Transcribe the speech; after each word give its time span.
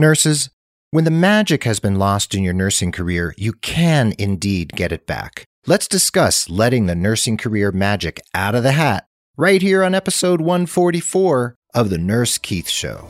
Nurses, 0.00 0.50
when 0.92 1.02
the 1.02 1.10
magic 1.10 1.64
has 1.64 1.80
been 1.80 1.96
lost 1.96 2.32
in 2.32 2.44
your 2.44 2.54
nursing 2.54 2.92
career, 2.92 3.34
you 3.36 3.52
can 3.52 4.14
indeed 4.16 4.70
get 4.76 4.92
it 4.92 5.08
back. 5.08 5.44
Let's 5.66 5.88
discuss 5.88 6.48
letting 6.48 6.86
the 6.86 6.94
nursing 6.94 7.36
career 7.36 7.72
magic 7.72 8.20
out 8.32 8.54
of 8.54 8.62
the 8.62 8.72
hat 8.72 9.08
right 9.36 9.60
here 9.60 9.82
on 9.82 9.96
episode 9.96 10.40
144 10.40 11.56
of 11.74 11.90
The 11.90 11.98
Nurse 11.98 12.38
Keith 12.38 12.68
Show. 12.68 13.08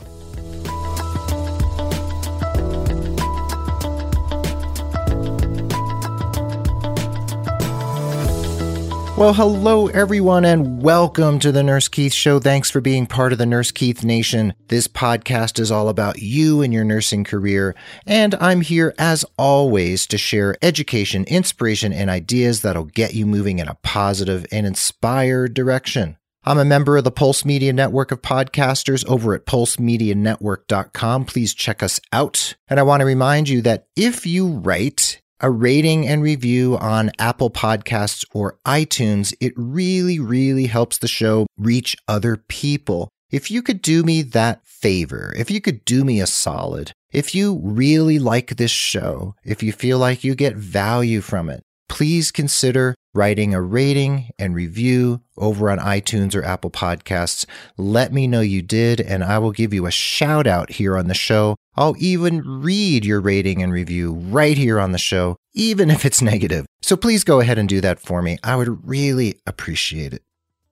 Well, 9.19 9.33
hello 9.33 9.87
everyone 9.87 10.45
and 10.45 10.81
welcome 10.81 11.39
to 11.39 11.51
the 11.51 11.61
Nurse 11.61 11.89
Keith 11.89 12.13
Show. 12.13 12.39
Thanks 12.39 12.71
for 12.71 12.79
being 12.79 13.05
part 13.05 13.33
of 13.33 13.37
the 13.37 13.45
Nurse 13.45 13.69
Keith 13.69 14.01
Nation. 14.01 14.53
This 14.69 14.87
podcast 14.87 15.59
is 15.59 15.71
all 15.71 15.89
about 15.89 16.21
you 16.21 16.61
and 16.61 16.73
your 16.73 16.85
nursing 16.85 17.25
career, 17.25 17.75
and 18.05 18.33
I'm 18.35 18.61
here 18.61 18.95
as 18.97 19.25
always 19.37 20.07
to 20.07 20.17
share 20.17 20.55
education, 20.61 21.25
inspiration, 21.25 21.91
and 21.91 22.09
ideas 22.09 22.61
that'll 22.61 22.85
get 22.85 23.13
you 23.13 23.25
moving 23.25 23.59
in 23.59 23.67
a 23.67 23.77
positive 23.83 24.45
and 24.53 24.65
inspired 24.65 25.53
direction. 25.53 26.15
I'm 26.45 26.57
a 26.57 26.63
member 26.63 26.95
of 26.95 27.03
the 27.03 27.11
Pulse 27.11 27.43
Media 27.43 27.73
Network 27.73 28.13
of 28.13 28.21
podcasters 28.21 29.05
over 29.05 29.33
at 29.33 29.45
pulsemedianetwork.com. 29.45 31.25
Please 31.25 31.53
check 31.53 31.83
us 31.83 31.99
out. 32.13 32.55
And 32.69 32.79
I 32.79 32.83
want 32.83 33.01
to 33.01 33.05
remind 33.05 33.49
you 33.49 33.61
that 33.63 33.87
if 33.97 34.25
you 34.25 34.47
write 34.47 35.21
a 35.41 35.49
rating 35.49 36.07
and 36.07 36.21
review 36.21 36.77
on 36.77 37.11
Apple 37.17 37.49
Podcasts 37.49 38.25
or 38.33 38.57
iTunes, 38.65 39.33
it 39.39 39.53
really, 39.55 40.19
really 40.19 40.65
helps 40.65 40.97
the 40.97 41.07
show 41.07 41.47
reach 41.57 41.95
other 42.07 42.37
people. 42.37 43.09
If 43.31 43.51
you 43.51 43.61
could 43.61 43.81
do 43.81 44.03
me 44.03 44.21
that 44.23 44.65
favor, 44.65 45.33
if 45.37 45.51
you 45.51 45.61
could 45.61 45.85
do 45.85 46.03
me 46.03 46.19
a 46.19 46.27
solid, 46.27 46.91
if 47.11 47.33
you 47.33 47.59
really 47.63 48.19
like 48.19 48.57
this 48.57 48.71
show, 48.71 49.35
if 49.43 49.63
you 49.63 49.71
feel 49.71 49.97
like 49.97 50.23
you 50.23 50.35
get 50.35 50.55
value 50.55 51.21
from 51.21 51.49
it, 51.49 51.61
please 51.87 52.31
consider 52.31 52.95
writing 53.13 53.53
a 53.53 53.61
rating 53.61 54.29
and 54.37 54.53
review 54.53 55.21
over 55.37 55.69
on 55.69 55.79
iTunes 55.79 56.35
or 56.35 56.43
Apple 56.43 56.69
Podcasts. 56.69 57.45
Let 57.77 58.13
me 58.13 58.27
know 58.27 58.41
you 58.41 58.61
did, 58.61 59.01
and 59.01 59.23
I 59.23 59.39
will 59.39 59.51
give 59.51 59.73
you 59.73 59.85
a 59.85 59.91
shout 59.91 60.45
out 60.45 60.73
here 60.73 60.97
on 60.97 61.07
the 61.07 61.13
show. 61.13 61.55
I'll 61.75 61.95
even 61.97 62.61
read 62.61 63.05
your 63.05 63.21
rating 63.21 63.63
and 63.63 63.71
review 63.71 64.13
right 64.13 64.57
here 64.57 64.79
on 64.79 64.91
the 64.91 64.97
show, 64.97 65.37
even 65.53 65.89
if 65.89 66.05
it's 66.05 66.21
negative. 66.21 66.65
So 66.81 66.95
please 66.95 67.23
go 67.23 67.39
ahead 67.39 67.57
and 67.57 67.67
do 67.67 67.81
that 67.81 67.99
for 67.99 68.21
me. 68.21 68.37
I 68.43 68.55
would 68.55 68.87
really 68.87 69.39
appreciate 69.45 70.13
it. 70.13 70.21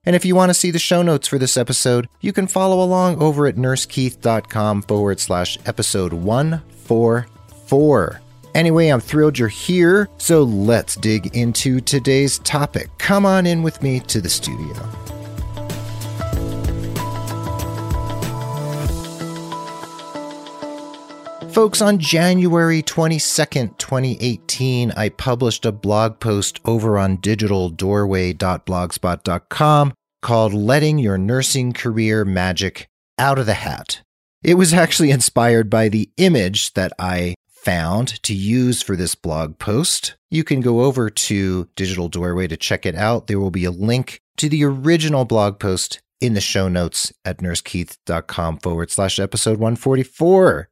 And 0.05 0.15
if 0.15 0.23
you 0.23 0.35
want 0.35 0.51
to 0.51 0.53
see 0.53 0.71
the 0.71 0.79
show 0.79 1.01
notes 1.01 1.27
for 1.27 1.37
this 1.37 1.57
episode, 1.57 2.07
you 2.21 2.31
can 2.31 2.47
follow 2.47 2.81
along 2.81 3.21
over 3.21 3.45
at 3.45 3.57
nursekeith.com 3.57 4.83
forward 4.83 5.19
slash 5.19 5.57
episode 5.65 6.13
144. 6.13 8.21
Anyway, 8.55 8.87
I'm 8.87 9.01
thrilled 9.01 9.37
you're 9.37 9.49
here, 9.49 10.07
so 10.17 10.43
let's 10.43 10.95
dig 10.95 11.35
into 11.35 11.81
today's 11.81 12.39
topic. 12.39 12.89
Come 12.97 13.25
on 13.25 13.45
in 13.45 13.63
with 13.63 13.83
me 13.83 13.99
to 13.99 14.21
the 14.21 14.29
studio. 14.29 15.16
Folks, 21.57 21.81
on 21.81 21.97
January 21.97 22.83
22nd, 22.83 23.79
2018, 23.79 24.91
I 24.91 25.09
published 25.09 25.65
a 25.65 25.71
blog 25.71 26.19
post 26.19 26.59
over 26.65 26.99
on 26.99 27.17
digitaldoorway.blogspot.com 27.17 29.93
called 30.21 30.53
Letting 30.53 30.99
Your 30.99 31.17
Nursing 31.17 31.73
Career 31.73 32.23
Magic 32.23 32.87
Out 33.17 33.39
of 33.39 33.47
the 33.47 33.55
Hat. 33.55 34.03
It 34.43 34.53
was 34.53 34.71
actually 34.71 35.09
inspired 35.09 35.67
by 35.67 35.89
the 35.89 36.11
image 36.17 36.73
that 36.73 36.93
I 36.99 37.33
found 37.47 38.21
to 38.21 38.35
use 38.35 38.83
for 38.83 38.95
this 38.95 39.15
blog 39.15 39.57
post. 39.57 40.15
You 40.29 40.43
can 40.43 40.61
go 40.61 40.81
over 40.81 41.09
to 41.09 41.67
Digital 41.75 42.07
Doorway 42.07 42.45
to 42.49 42.57
check 42.57 42.85
it 42.85 42.93
out. 42.93 43.25
There 43.25 43.39
will 43.39 43.49
be 43.49 43.65
a 43.65 43.71
link 43.71 44.21
to 44.37 44.47
the 44.47 44.63
original 44.63 45.25
blog 45.25 45.57
post 45.57 46.01
in 46.21 46.35
the 46.35 46.39
show 46.39 46.67
notes 46.67 47.11
at 47.25 47.39
nursekeith.com 47.39 48.59
forward 48.59 48.91
slash 48.91 49.17
episode 49.17 49.57
144. 49.57 50.69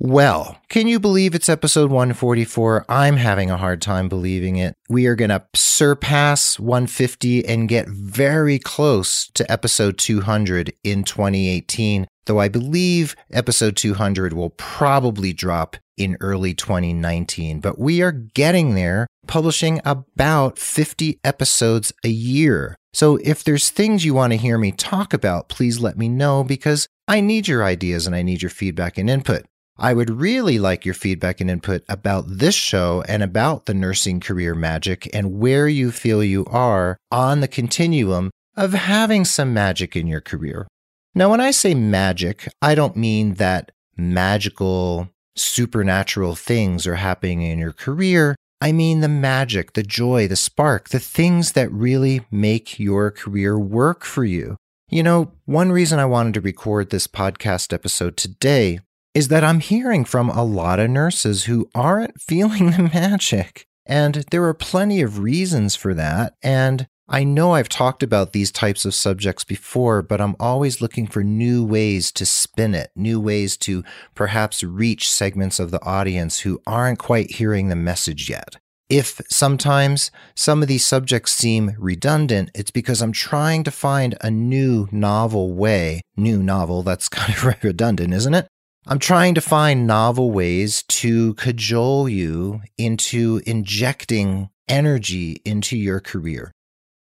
Well, 0.00 0.58
can 0.68 0.88
you 0.88 0.98
believe 0.98 1.36
it's 1.36 1.48
episode 1.48 1.90
144? 1.90 2.84
I'm 2.88 3.16
having 3.16 3.48
a 3.48 3.56
hard 3.56 3.80
time 3.80 4.08
believing 4.08 4.56
it. 4.56 4.74
We 4.88 5.06
are 5.06 5.14
going 5.14 5.30
to 5.30 5.46
surpass 5.54 6.58
150 6.58 7.46
and 7.46 7.68
get 7.68 7.88
very 7.88 8.58
close 8.58 9.28
to 9.28 9.50
episode 9.50 9.96
200 9.96 10.72
in 10.82 11.04
2018, 11.04 12.08
though 12.26 12.40
I 12.40 12.48
believe 12.48 13.14
episode 13.32 13.76
200 13.76 14.32
will 14.32 14.50
probably 14.50 15.32
drop 15.32 15.76
in 15.96 16.16
early 16.20 16.54
2019. 16.54 17.60
But 17.60 17.78
we 17.78 18.02
are 18.02 18.12
getting 18.12 18.74
there, 18.74 19.06
publishing 19.28 19.80
about 19.84 20.58
50 20.58 21.20
episodes 21.22 21.92
a 22.02 22.08
year. 22.08 22.74
So 22.92 23.16
if 23.22 23.44
there's 23.44 23.70
things 23.70 24.04
you 24.04 24.12
want 24.12 24.32
to 24.32 24.38
hear 24.38 24.58
me 24.58 24.72
talk 24.72 25.14
about, 25.14 25.48
please 25.48 25.78
let 25.78 25.96
me 25.96 26.08
know 26.08 26.42
because 26.42 26.88
I 27.06 27.20
need 27.20 27.46
your 27.46 27.62
ideas 27.62 28.08
and 28.08 28.16
I 28.16 28.22
need 28.22 28.42
your 28.42 28.50
feedback 28.50 28.98
and 28.98 29.08
input. 29.08 29.44
I 29.76 29.92
would 29.92 30.10
really 30.10 30.58
like 30.58 30.84
your 30.84 30.94
feedback 30.94 31.40
and 31.40 31.50
input 31.50 31.82
about 31.88 32.24
this 32.28 32.54
show 32.54 33.02
and 33.08 33.22
about 33.22 33.66
the 33.66 33.74
nursing 33.74 34.20
career 34.20 34.54
magic 34.54 35.10
and 35.12 35.38
where 35.38 35.66
you 35.66 35.90
feel 35.90 36.22
you 36.22 36.44
are 36.46 36.96
on 37.10 37.40
the 37.40 37.48
continuum 37.48 38.30
of 38.56 38.72
having 38.72 39.24
some 39.24 39.52
magic 39.52 39.96
in 39.96 40.06
your 40.06 40.20
career. 40.20 40.68
Now, 41.14 41.30
when 41.30 41.40
I 41.40 41.50
say 41.50 41.74
magic, 41.74 42.48
I 42.62 42.74
don't 42.74 42.96
mean 42.96 43.34
that 43.34 43.72
magical, 43.96 45.10
supernatural 45.36 46.36
things 46.36 46.86
are 46.86 46.96
happening 46.96 47.42
in 47.42 47.58
your 47.58 47.72
career. 47.72 48.36
I 48.60 48.70
mean 48.70 49.00
the 49.00 49.08
magic, 49.08 49.72
the 49.72 49.82
joy, 49.82 50.28
the 50.28 50.36
spark, 50.36 50.90
the 50.90 51.00
things 51.00 51.52
that 51.52 51.70
really 51.72 52.24
make 52.30 52.78
your 52.78 53.10
career 53.10 53.58
work 53.58 54.04
for 54.04 54.24
you. 54.24 54.56
You 54.88 55.02
know, 55.02 55.32
one 55.44 55.72
reason 55.72 55.98
I 55.98 56.04
wanted 56.04 56.34
to 56.34 56.40
record 56.40 56.90
this 56.90 57.08
podcast 57.08 57.72
episode 57.72 58.16
today 58.16 58.78
is 59.14 59.28
that 59.28 59.44
I'm 59.44 59.60
hearing 59.60 60.04
from 60.04 60.28
a 60.28 60.44
lot 60.44 60.80
of 60.80 60.90
nurses 60.90 61.44
who 61.44 61.70
aren't 61.74 62.20
feeling 62.20 62.72
the 62.72 62.90
magic. 62.92 63.66
And 63.86 64.24
there 64.30 64.44
are 64.44 64.54
plenty 64.54 65.00
of 65.00 65.18
reasons 65.18 65.76
for 65.76 65.94
that. 65.94 66.34
And 66.42 66.86
I 67.06 67.22
know 67.22 67.52
I've 67.52 67.68
talked 67.68 68.02
about 68.02 68.32
these 68.32 68.50
types 68.50 68.86
of 68.86 68.94
subjects 68.94 69.44
before, 69.44 70.00
but 70.00 70.22
I'm 70.22 70.36
always 70.40 70.80
looking 70.80 71.06
for 71.06 71.22
new 71.22 71.62
ways 71.62 72.10
to 72.12 72.24
spin 72.24 72.74
it, 72.74 72.90
new 72.96 73.20
ways 73.20 73.58
to 73.58 73.84
perhaps 74.14 74.64
reach 74.64 75.10
segments 75.10 75.60
of 75.60 75.70
the 75.70 75.84
audience 75.84 76.40
who 76.40 76.62
aren't 76.66 76.98
quite 76.98 77.32
hearing 77.32 77.68
the 77.68 77.76
message 77.76 78.30
yet. 78.30 78.56
If 78.88 79.20
sometimes 79.28 80.10
some 80.34 80.62
of 80.62 80.68
these 80.68 80.84
subjects 80.84 81.32
seem 81.32 81.74
redundant, 81.78 82.50
it's 82.54 82.70
because 82.70 83.02
I'm 83.02 83.12
trying 83.12 83.64
to 83.64 83.70
find 83.70 84.16
a 84.22 84.30
new 84.30 84.88
novel 84.90 85.52
way. 85.52 86.00
New 86.16 86.42
novel, 86.42 86.82
that's 86.82 87.08
kind 87.10 87.34
of 87.36 87.62
redundant, 87.62 88.14
isn't 88.14 88.34
it? 88.34 88.48
I'm 88.86 88.98
trying 88.98 89.34
to 89.34 89.40
find 89.40 89.86
novel 89.86 90.30
ways 90.30 90.82
to 90.88 91.32
cajole 91.34 92.06
you 92.06 92.60
into 92.76 93.40
injecting 93.46 94.50
energy 94.68 95.40
into 95.42 95.74
your 95.74 96.00
career. 96.00 96.52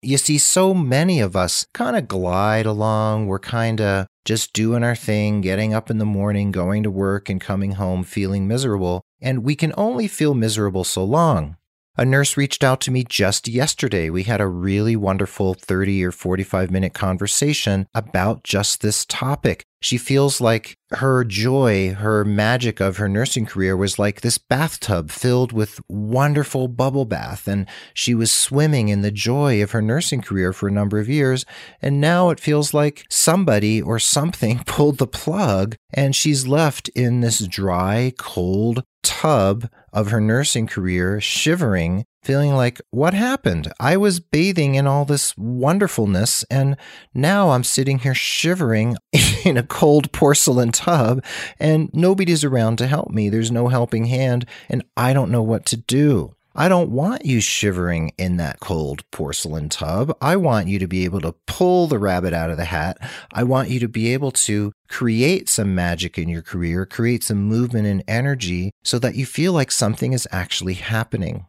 You 0.01 0.17
see, 0.17 0.37
so 0.39 0.73
many 0.73 1.21
of 1.21 1.37
us 1.37 1.65
kind 1.73 1.95
of 1.95 2.09
glide 2.09 2.65
along. 2.65 3.27
We're 3.27 3.39
kind 3.39 3.79
of 3.79 4.07
just 4.25 4.51
doing 4.51 4.83
our 4.83 4.95
thing, 4.95 5.39
getting 5.39 5.73
up 5.73 5.89
in 5.89 5.99
the 5.99 6.05
morning, 6.05 6.51
going 6.51 6.83
to 6.83 6.91
work, 6.91 7.29
and 7.29 7.39
coming 7.39 7.71
home 7.71 8.03
feeling 8.03 8.45
miserable. 8.45 9.01
And 9.21 9.45
we 9.45 9.55
can 9.55 9.73
only 9.77 10.09
feel 10.09 10.33
miserable 10.33 10.83
so 10.83 11.05
long. 11.05 11.55
A 11.95 12.03
nurse 12.03 12.35
reached 12.35 12.63
out 12.63 12.81
to 12.81 12.91
me 12.91 13.05
just 13.05 13.47
yesterday. 13.47 14.09
We 14.09 14.23
had 14.23 14.41
a 14.41 14.47
really 14.47 14.97
wonderful 14.97 15.53
30 15.53 16.03
or 16.03 16.11
45 16.11 16.71
minute 16.71 16.93
conversation 16.93 17.87
about 17.93 18.43
just 18.43 18.81
this 18.81 19.05
topic. 19.05 19.63
She 19.81 19.97
feels 19.97 20.41
like 20.41 20.77
her 20.91 21.23
joy, 21.23 21.93
her 21.93 22.25
magic 22.25 22.81
of 22.81 22.97
her 22.97 23.07
nursing 23.07 23.45
career 23.45 23.77
was 23.77 23.97
like 23.97 24.21
this 24.21 24.37
bathtub 24.37 25.09
filled 25.09 25.53
with 25.53 25.79
wonderful 25.87 26.67
bubble 26.67 27.05
bath. 27.05 27.47
And 27.47 27.65
she 27.93 28.13
was 28.13 28.31
swimming 28.31 28.89
in 28.89 29.01
the 29.01 29.11
joy 29.11 29.63
of 29.63 29.71
her 29.71 29.81
nursing 29.81 30.21
career 30.21 30.51
for 30.51 30.67
a 30.67 30.71
number 30.71 30.99
of 30.99 31.07
years. 31.07 31.45
And 31.81 32.01
now 32.01 32.29
it 32.29 32.39
feels 32.39 32.73
like 32.73 33.05
somebody 33.09 33.81
or 33.81 33.99
something 33.99 34.59
pulled 34.65 34.97
the 34.97 35.07
plug 35.07 35.75
and 35.93 36.15
she's 36.15 36.47
left 36.47 36.89
in 36.89 37.21
this 37.21 37.39
dry, 37.47 38.11
cold 38.17 38.83
tub 39.09 39.67
of 39.91 40.11
her 40.11 40.21
nursing 40.21 40.67
career, 40.67 41.19
shivering 41.19 42.05
feeling 42.21 42.53
like, 42.53 42.79
what 42.91 43.15
happened? 43.15 43.71
I 43.79 43.97
was 43.97 44.19
bathing 44.19 44.75
in 44.75 44.85
all 44.85 45.03
this 45.03 45.35
wonderfulness, 45.35 46.43
and 46.51 46.77
now 47.13 47.49
I'm 47.49 47.63
sitting 47.63 47.99
here 47.99 48.13
shivering 48.13 48.97
in 49.45 49.57
a 49.57 49.63
cold 49.63 50.11
porcelain 50.11 50.71
tub, 50.71 51.23
and 51.59 51.89
nobody's 51.91 52.43
around 52.43 52.77
to 52.77 52.87
help 52.87 53.09
me. 53.09 53.29
There's 53.29 53.51
no 53.51 53.69
helping 53.69 54.05
hand, 54.05 54.45
and 54.69 54.83
I 54.95 55.13
don't 55.13 55.31
know 55.31 55.41
what 55.41 55.65
to 55.67 55.77
do. 55.77 56.35
I 56.59 56.67
don't 56.67 56.89
want 56.89 57.25
you 57.25 57.39
shivering 57.39 58.11
in 58.17 58.35
that 58.35 58.59
cold 58.59 59.09
porcelain 59.11 59.69
tub. 59.69 60.13
I 60.19 60.35
want 60.35 60.67
you 60.67 60.77
to 60.79 60.87
be 60.87 61.05
able 61.05 61.21
to 61.21 61.31
pull 61.47 61.87
the 61.87 61.97
rabbit 61.97 62.33
out 62.33 62.49
of 62.49 62.57
the 62.57 62.65
hat. 62.65 62.97
I 63.31 63.43
want 63.43 63.69
you 63.69 63.79
to 63.79 63.87
be 63.87 64.11
able 64.11 64.31
to 64.31 64.73
create 64.89 65.47
some 65.47 65.73
magic 65.73 66.17
in 66.17 66.27
your 66.27 66.41
career, 66.41 66.85
create 66.85 67.23
some 67.23 67.43
movement 67.43 67.87
and 67.87 68.03
energy 68.09 68.71
so 68.83 68.99
that 68.99 69.15
you 69.15 69.25
feel 69.25 69.53
like 69.53 69.71
something 69.71 70.11
is 70.11 70.27
actually 70.33 70.73
happening. 70.73 71.45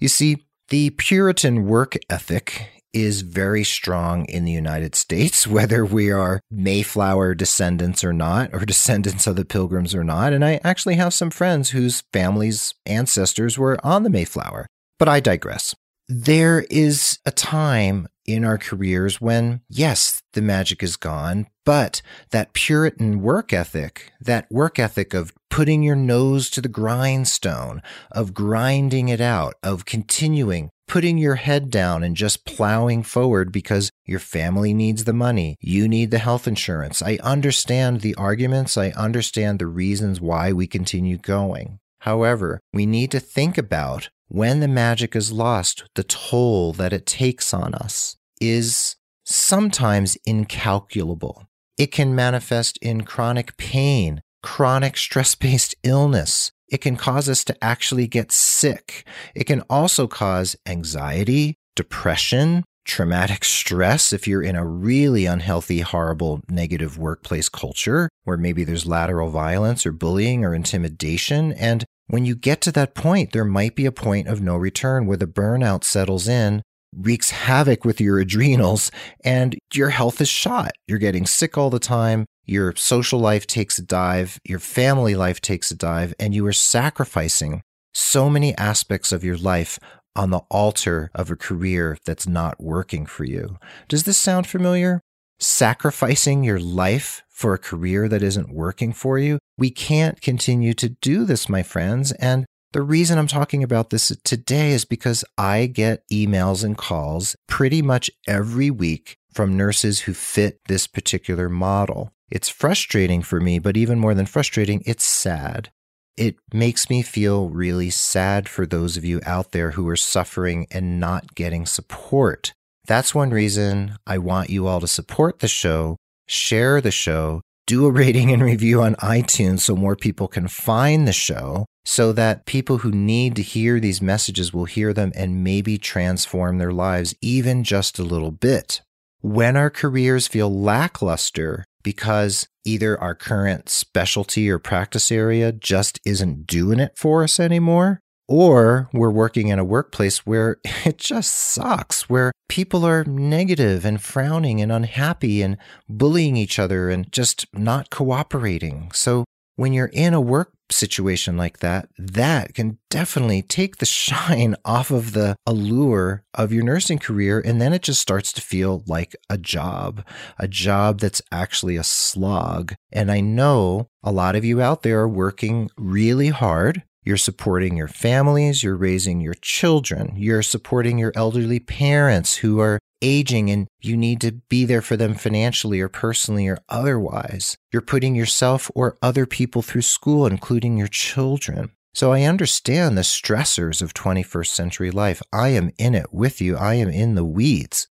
You 0.00 0.08
see, 0.08 0.44
the 0.68 0.90
Puritan 0.90 1.66
work 1.66 1.94
ethic 2.10 2.79
is 2.92 3.22
very 3.22 3.64
strong 3.64 4.24
in 4.26 4.44
the 4.44 4.52
United 4.52 4.94
States, 4.94 5.46
whether 5.46 5.84
we 5.84 6.10
are 6.10 6.40
Mayflower 6.50 7.34
descendants 7.34 8.04
or 8.04 8.12
not, 8.12 8.50
or 8.52 8.60
descendants 8.66 9.26
of 9.26 9.36
the 9.36 9.44
Pilgrims 9.44 9.94
or 9.94 10.04
not. 10.04 10.32
And 10.32 10.44
I 10.44 10.60
actually 10.64 10.96
have 10.96 11.14
some 11.14 11.30
friends 11.30 11.70
whose 11.70 12.02
families' 12.12 12.74
ancestors 12.86 13.58
were 13.58 13.78
on 13.84 14.02
the 14.02 14.10
Mayflower. 14.10 14.66
But 14.98 15.08
I 15.08 15.20
digress. 15.20 15.74
There 16.08 16.66
is 16.70 17.20
a 17.24 17.30
time 17.30 18.08
in 18.26 18.44
our 18.44 18.58
careers 18.58 19.20
when, 19.20 19.60
yes, 19.68 20.22
the 20.32 20.42
magic 20.42 20.82
is 20.82 20.96
gone, 20.96 21.46
but 21.64 22.02
that 22.30 22.52
Puritan 22.52 23.22
work 23.22 23.52
ethic, 23.52 24.12
that 24.20 24.50
work 24.50 24.78
ethic 24.78 25.14
of 25.14 25.32
putting 25.50 25.82
your 25.82 25.96
nose 25.96 26.48
to 26.50 26.60
the 26.60 26.68
grindstone, 26.68 27.82
of 28.10 28.32
grinding 28.32 29.08
it 29.08 29.20
out, 29.20 29.54
of 29.62 29.84
continuing, 29.84 30.70
putting 30.88 31.18
your 31.18 31.34
head 31.34 31.70
down 31.70 32.02
and 32.02 32.16
just 32.16 32.46
plowing 32.46 33.02
forward 33.02 33.52
because 33.52 33.90
your 34.04 34.18
family 34.18 34.72
needs 34.72 35.04
the 35.04 35.12
money. 35.12 35.56
You 35.60 35.86
need 35.86 36.10
the 36.10 36.18
health 36.18 36.48
insurance. 36.48 37.02
I 37.02 37.18
understand 37.22 38.00
the 38.00 38.14
arguments. 38.14 38.76
I 38.76 38.90
understand 38.90 39.58
the 39.58 39.66
reasons 39.66 40.20
why 40.20 40.52
we 40.52 40.66
continue 40.66 41.18
going. 41.18 41.78
However, 42.00 42.60
we 42.72 42.86
need 42.86 43.10
to 43.10 43.20
think 43.20 43.58
about 43.58 44.08
when 44.28 44.60
the 44.60 44.68
magic 44.68 45.14
is 45.14 45.32
lost, 45.32 45.84
the 45.96 46.04
toll 46.04 46.72
that 46.74 46.92
it 46.92 47.04
takes 47.04 47.52
on 47.52 47.74
us 47.74 48.16
is 48.40 48.96
sometimes 49.24 50.16
incalculable. 50.24 51.46
It 51.76 51.92
can 51.92 52.14
manifest 52.14 52.78
in 52.82 53.02
chronic 53.02 53.56
pain, 53.56 54.22
chronic 54.42 54.96
stress 54.96 55.34
based 55.34 55.74
illness, 55.82 56.52
it 56.68 56.80
can 56.80 56.96
cause 56.96 57.28
us 57.28 57.44
to 57.44 57.64
actually 57.64 58.06
get 58.06 58.32
sick. 58.32 59.04
It 59.34 59.44
can 59.44 59.62
also 59.62 60.06
cause 60.06 60.56
anxiety, 60.66 61.56
depression, 61.74 62.64
traumatic 62.84 63.44
stress 63.44 64.12
if 64.12 64.26
you're 64.26 64.42
in 64.42 64.56
a 64.56 64.66
really 64.66 65.26
unhealthy, 65.26 65.80
horrible, 65.80 66.40
negative 66.48 66.98
workplace 66.98 67.48
culture 67.48 68.08
where 68.24 68.36
maybe 68.36 68.64
there's 68.64 68.86
lateral 68.86 69.30
violence 69.30 69.84
or 69.84 69.92
bullying 69.92 70.44
or 70.44 70.54
intimidation. 70.54 71.52
And 71.52 71.84
when 72.06 72.24
you 72.24 72.34
get 72.34 72.60
to 72.62 72.72
that 72.72 72.94
point, 72.94 73.32
there 73.32 73.44
might 73.44 73.76
be 73.76 73.86
a 73.86 73.92
point 73.92 74.26
of 74.26 74.40
no 74.40 74.56
return 74.56 75.06
where 75.06 75.16
the 75.16 75.26
burnout 75.26 75.84
settles 75.84 76.26
in, 76.26 76.62
wreaks 76.96 77.30
havoc 77.30 77.84
with 77.84 78.00
your 78.00 78.18
adrenals, 78.24 78.90
and 79.24 79.56
your 79.74 79.90
health 79.90 80.20
is 80.20 80.28
shot. 80.28 80.72
You're 80.86 80.98
getting 80.98 81.26
sick 81.26 81.56
all 81.56 81.70
the 81.70 81.78
time 81.78 82.26
your 82.44 82.74
social 82.76 83.20
life 83.20 83.46
takes 83.46 83.78
a 83.78 83.82
dive, 83.82 84.40
your 84.44 84.58
family 84.58 85.14
life 85.14 85.40
takes 85.40 85.70
a 85.70 85.76
dive, 85.76 86.14
and 86.18 86.34
you 86.34 86.44
are 86.46 86.52
sacrificing 86.52 87.62
so 87.92 88.30
many 88.30 88.56
aspects 88.56 89.12
of 89.12 89.24
your 89.24 89.36
life 89.36 89.78
on 90.16 90.30
the 90.30 90.42
altar 90.50 91.10
of 91.14 91.30
a 91.30 91.36
career 91.36 91.96
that's 92.04 92.26
not 92.26 92.60
working 92.60 93.06
for 93.06 93.24
you. 93.24 93.58
Does 93.88 94.04
this 94.04 94.18
sound 94.18 94.46
familiar? 94.46 95.00
Sacrificing 95.38 96.44
your 96.44 96.60
life 96.60 97.22
for 97.28 97.54
a 97.54 97.58
career 97.58 98.08
that 98.08 98.22
isn't 98.22 98.52
working 98.52 98.92
for 98.92 99.18
you? 99.18 99.38
We 99.56 99.70
can't 99.70 100.20
continue 100.20 100.74
to 100.74 100.90
do 100.90 101.24
this, 101.24 101.48
my 101.48 101.62
friends. 101.62 102.12
And 102.12 102.44
the 102.72 102.82
reason 102.82 103.18
I'm 103.18 103.26
talking 103.26 103.62
about 103.62 103.90
this 103.90 104.14
today 104.22 104.72
is 104.72 104.84
because 104.84 105.24
I 105.38 105.66
get 105.66 106.08
emails 106.12 106.62
and 106.62 106.76
calls 106.76 107.34
pretty 107.48 107.82
much 107.82 108.10
every 108.28 108.70
week 108.70 109.16
from 109.32 109.56
nurses 109.56 110.00
who 110.00 110.12
fit 110.12 110.60
this 110.68 110.86
particular 110.86 111.48
model. 111.48 112.12
It's 112.30 112.48
frustrating 112.48 113.22
for 113.22 113.40
me, 113.40 113.58
but 113.58 113.76
even 113.76 113.98
more 113.98 114.14
than 114.14 114.26
frustrating, 114.26 114.82
it's 114.86 115.04
sad. 115.04 115.70
It 116.16 116.36
makes 116.52 116.88
me 116.88 117.02
feel 117.02 117.48
really 117.48 117.90
sad 117.90 118.48
for 118.48 118.66
those 118.66 118.96
of 118.96 119.04
you 119.04 119.20
out 119.26 119.52
there 119.52 119.72
who 119.72 119.88
are 119.88 119.96
suffering 119.96 120.66
and 120.70 121.00
not 121.00 121.34
getting 121.34 121.66
support. 121.66 122.52
That's 122.86 123.14
one 123.14 123.30
reason 123.30 123.96
I 124.06 124.18
want 124.18 124.50
you 124.50 124.66
all 124.66 124.80
to 124.80 124.86
support 124.86 125.40
the 125.40 125.48
show, 125.48 125.96
share 126.28 126.80
the 126.80 126.90
show, 126.90 127.40
do 127.66 127.86
a 127.86 127.90
rating 128.02 128.32
and 128.32 128.42
review 128.42 128.82
on 128.82 128.94
iTunes 128.96 129.60
so 129.60 129.74
more 129.74 129.96
people 129.96 130.28
can 130.28 130.46
find 130.46 131.08
the 131.08 131.12
show, 131.12 131.66
so 131.84 132.12
that 132.12 132.46
people 132.46 132.78
who 132.78 132.90
need 132.90 133.34
to 133.36 133.42
hear 133.42 133.80
these 133.80 134.02
messages 134.02 134.52
will 134.52 134.66
hear 134.66 134.92
them 134.92 135.12
and 135.16 135.42
maybe 135.42 135.78
transform 135.78 136.58
their 136.58 136.72
lives 136.72 137.14
even 137.20 137.64
just 137.64 137.98
a 137.98 138.04
little 138.04 138.30
bit. 138.30 138.82
When 139.22 139.56
our 139.56 139.70
careers 139.70 140.26
feel 140.26 140.52
lackluster, 140.52 141.64
because 141.82 142.48
either 142.64 143.00
our 143.00 143.14
current 143.14 143.68
specialty 143.68 144.50
or 144.50 144.58
practice 144.58 145.10
area 145.10 145.52
just 145.52 146.00
isn't 146.04 146.46
doing 146.46 146.80
it 146.80 146.96
for 146.96 147.22
us 147.22 147.40
anymore, 147.40 148.00
or 148.28 148.88
we're 148.92 149.10
working 149.10 149.48
in 149.48 149.58
a 149.58 149.64
workplace 149.64 150.18
where 150.26 150.58
it 150.84 150.98
just 150.98 151.32
sucks, 151.32 152.08
where 152.08 152.32
people 152.48 152.84
are 152.84 153.04
negative 153.04 153.84
and 153.84 154.02
frowning 154.02 154.60
and 154.60 154.70
unhappy 154.70 155.42
and 155.42 155.56
bullying 155.88 156.36
each 156.36 156.58
other 156.58 156.90
and 156.90 157.10
just 157.12 157.46
not 157.52 157.90
cooperating. 157.90 158.90
So 158.92 159.24
when 159.56 159.72
you're 159.72 159.90
in 159.92 160.14
a 160.14 160.20
work 160.20 160.52
situation 160.72 161.36
like 161.36 161.58
that, 161.58 161.88
that 161.98 162.54
can 162.54 162.78
definitely 162.88 163.42
take 163.42 163.76
the 163.76 163.86
shine 164.00 164.56
off 164.64 164.90
of 164.90 165.12
the 165.12 165.36
allure 165.46 166.22
of 166.34 166.52
your 166.52 166.64
nursing 166.64 166.98
career. 166.98 167.40
And 167.40 167.60
then 167.60 167.72
it 167.72 167.82
just 167.82 168.00
starts 168.00 168.32
to 168.34 168.40
feel 168.40 168.82
like 168.86 169.14
a 169.28 169.38
job, 169.38 170.04
a 170.38 170.48
job 170.48 171.00
that's 171.00 171.22
actually 171.32 171.76
a 171.76 171.84
slog. 171.84 172.74
And 172.92 173.10
I 173.10 173.20
know 173.20 173.88
a 174.02 174.12
lot 174.12 174.36
of 174.36 174.44
you 174.44 174.60
out 174.60 174.82
there 174.82 175.00
are 175.00 175.08
working 175.08 175.70
really 175.76 176.28
hard. 176.28 176.82
You're 177.02 177.16
supporting 177.16 177.76
your 177.76 177.88
families, 177.88 178.62
you're 178.62 178.76
raising 178.76 179.20
your 179.20 179.34
children, 179.34 180.14
you're 180.16 180.42
supporting 180.42 180.98
your 180.98 181.12
elderly 181.14 181.58
parents 181.58 182.36
who 182.36 182.60
are 182.60 182.78
aging 183.00 183.50
and 183.50 183.68
you 183.80 183.96
need 183.96 184.20
to 184.20 184.32
be 184.32 184.64
there 184.64 184.82
for 184.82 184.96
them 184.96 185.14
financially 185.14 185.80
or 185.80 185.88
personally 185.88 186.46
or 186.46 186.58
otherwise. 186.68 187.56
You're 187.72 187.82
putting 187.82 188.14
yourself 188.14 188.70
or 188.74 188.98
other 189.00 189.24
people 189.24 189.62
through 189.62 189.82
school, 189.82 190.26
including 190.26 190.76
your 190.76 190.88
children. 190.88 191.70
So 191.94 192.12
I 192.12 192.22
understand 192.22 192.96
the 192.96 193.02
stressors 193.02 193.82
of 193.82 193.94
21st 193.94 194.46
century 194.46 194.90
life. 194.90 195.22
I 195.32 195.48
am 195.48 195.70
in 195.78 195.94
it 195.94 196.12
with 196.12 196.40
you. 196.40 196.56
I 196.56 196.74
am 196.74 196.88
in 196.88 197.14
the 197.14 197.24
weeds. 197.24 197.88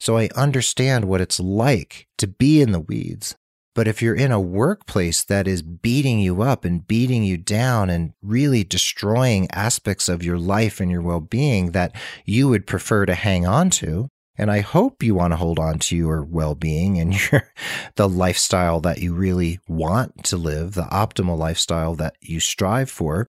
So 0.00 0.16
I 0.16 0.30
understand 0.34 1.04
what 1.04 1.20
it's 1.20 1.38
like 1.38 2.06
to 2.18 2.26
be 2.26 2.60
in 2.60 2.72
the 2.72 2.80
weeds. 2.80 3.36
But 3.74 3.88
if 3.88 4.02
you're 4.02 4.14
in 4.14 4.32
a 4.32 4.40
workplace 4.40 5.24
that 5.24 5.48
is 5.48 5.62
beating 5.62 6.18
you 6.18 6.42
up 6.42 6.64
and 6.64 6.86
beating 6.86 7.24
you 7.24 7.38
down 7.38 7.88
and 7.88 8.12
really 8.22 8.64
destroying 8.64 9.50
aspects 9.50 10.08
of 10.08 10.22
your 10.22 10.38
life 10.38 10.78
and 10.78 10.90
your 10.90 11.00
well 11.00 11.20
being 11.20 11.72
that 11.72 11.94
you 12.26 12.48
would 12.48 12.66
prefer 12.66 13.06
to 13.06 13.14
hang 13.14 13.46
on 13.46 13.70
to, 13.70 14.08
and 14.36 14.50
I 14.50 14.60
hope 14.60 15.02
you 15.02 15.14
want 15.14 15.32
to 15.32 15.36
hold 15.36 15.58
on 15.58 15.78
to 15.80 15.96
your 15.96 16.22
well-being 16.22 16.98
and 16.98 17.14
your 17.32 17.52
the 17.96 18.08
lifestyle 18.08 18.80
that 18.80 18.98
you 18.98 19.14
really 19.14 19.60
want 19.68 20.24
to 20.24 20.36
live, 20.36 20.74
the 20.74 20.82
optimal 20.82 21.38
lifestyle 21.38 21.94
that 21.96 22.16
you 22.20 22.40
strive 22.40 22.90
for. 22.90 23.26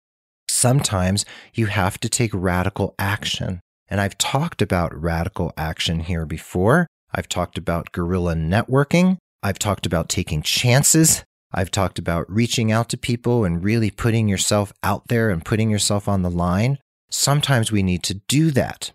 Sometimes 0.50 1.26
you 1.54 1.68
have 1.68 2.00
to 2.00 2.10
take 2.10 2.32
radical 2.34 2.96
action. 2.98 3.60
And 3.90 4.00
I've 4.00 4.18
talked 4.18 4.62
about 4.62 5.00
radical 5.00 5.52
action 5.58 6.02
here 6.02 6.26
before. 6.26 6.88
I've 7.14 7.30
talked 7.30 7.58
about 7.58 7.92
guerrilla 7.92 8.34
networking. 8.34 9.18
I've 9.44 9.60
talked 9.60 9.86
about 9.86 10.08
taking 10.08 10.42
chances. 10.42 11.26
I've 11.54 11.70
talked 11.70 12.00
about 12.00 12.32
reaching 12.32 12.72
out 12.72 12.88
to 12.90 12.98
people 12.98 13.44
and 13.44 13.64
really 13.64 13.92
putting 13.92 14.30
yourself 14.30 14.72
out 14.82 15.10
there 15.10 15.30
and 15.30 15.44
putting 15.44 15.70
yourself 15.70 16.08
on 16.08 16.22
the 16.22 16.32
line. 16.32 16.80
Sometimes 17.10 17.72
we 17.72 17.84
need 17.84 18.04
to 18.04 18.16
do 18.16 18.50
that. 18.52 18.94